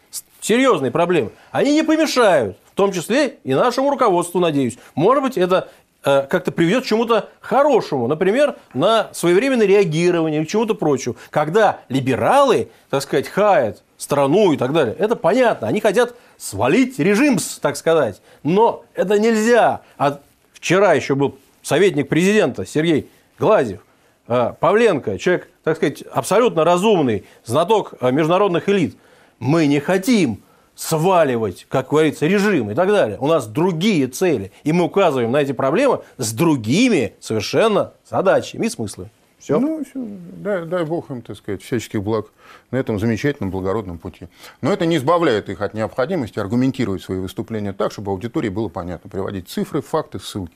серьезные 0.40 0.92
проблемы, 0.92 1.30
они 1.50 1.74
не 1.74 1.82
помешают, 1.82 2.58
в 2.72 2.76
том 2.76 2.92
числе 2.92 3.38
и 3.42 3.54
нашему 3.54 3.90
руководству, 3.90 4.38
надеюсь. 4.38 4.78
Может 4.94 5.24
быть, 5.24 5.36
это 5.36 5.66
э, 5.66 5.87
как-то 6.02 6.52
приведет 6.52 6.84
к 6.84 6.86
чему-то 6.86 7.28
хорошему, 7.40 8.06
например, 8.06 8.56
на 8.72 9.08
своевременное 9.12 9.66
реагирование 9.66 10.40
или 10.40 10.46
чему-то 10.46 10.74
прочему. 10.74 11.16
Когда 11.30 11.80
либералы, 11.88 12.70
так 12.88 13.02
сказать, 13.02 13.28
хаят 13.28 13.82
страну 13.98 14.52
и 14.52 14.56
так 14.56 14.72
далее. 14.72 14.94
Это 14.98 15.16
понятно. 15.16 15.68
Они 15.68 15.80
хотят 15.80 16.14
свалить 16.38 16.98
режим, 16.98 17.36
так 17.60 17.76
сказать. 17.76 18.22
Но 18.42 18.84
это 18.94 19.18
нельзя. 19.18 19.82
А 19.98 20.20
вчера 20.52 20.94
еще 20.94 21.14
был 21.14 21.36
советник 21.62 22.08
президента 22.08 22.64
Сергей 22.64 23.10
Глазев. 23.38 23.80
э, 24.28 24.52
Павленко, 24.58 25.18
человек, 25.18 25.48
так 25.64 25.76
сказать, 25.76 26.02
абсолютно 26.12 26.64
разумный, 26.64 27.24
знаток 27.44 27.94
э, 28.00 28.10
международных 28.10 28.68
элит, 28.68 28.96
мы 29.38 29.66
не 29.66 29.80
хотим 29.80 30.42
сваливать, 30.78 31.66
как 31.68 31.88
говорится, 31.88 32.26
режим 32.26 32.70
и 32.70 32.74
так 32.74 32.88
далее. 32.88 33.18
У 33.20 33.26
нас 33.26 33.48
другие 33.48 34.06
цели. 34.06 34.52
И 34.62 34.72
мы 34.72 34.84
указываем 34.84 35.32
на 35.32 35.38
эти 35.38 35.50
проблемы 35.50 36.02
с 36.18 36.32
другими 36.32 37.14
совершенно 37.18 37.94
задачами 38.08 38.66
и 38.66 38.70
смыслами. 38.70 39.10
Все. 39.40 39.58
Ну, 39.58 39.84
все. 39.84 40.06
Дай, 40.36 40.66
дай 40.66 40.84
бог 40.84 41.10
им, 41.10 41.22
так 41.22 41.36
сказать, 41.36 41.62
всяческих 41.62 42.02
благ 42.02 42.26
на 42.70 42.76
этом 42.76 43.00
замечательном, 43.00 43.50
благородном 43.50 43.98
пути. 43.98 44.28
Но 44.62 44.72
это 44.72 44.86
не 44.86 44.96
избавляет 44.96 45.48
их 45.48 45.60
от 45.62 45.74
необходимости 45.74 46.38
аргументировать 46.38 47.02
свои 47.02 47.18
выступления 47.18 47.72
так, 47.72 47.90
чтобы 47.90 48.12
аудитории 48.12 48.48
было 48.48 48.68
понятно, 48.68 49.10
приводить 49.10 49.48
цифры, 49.48 49.82
факты, 49.82 50.20
ссылки. 50.20 50.54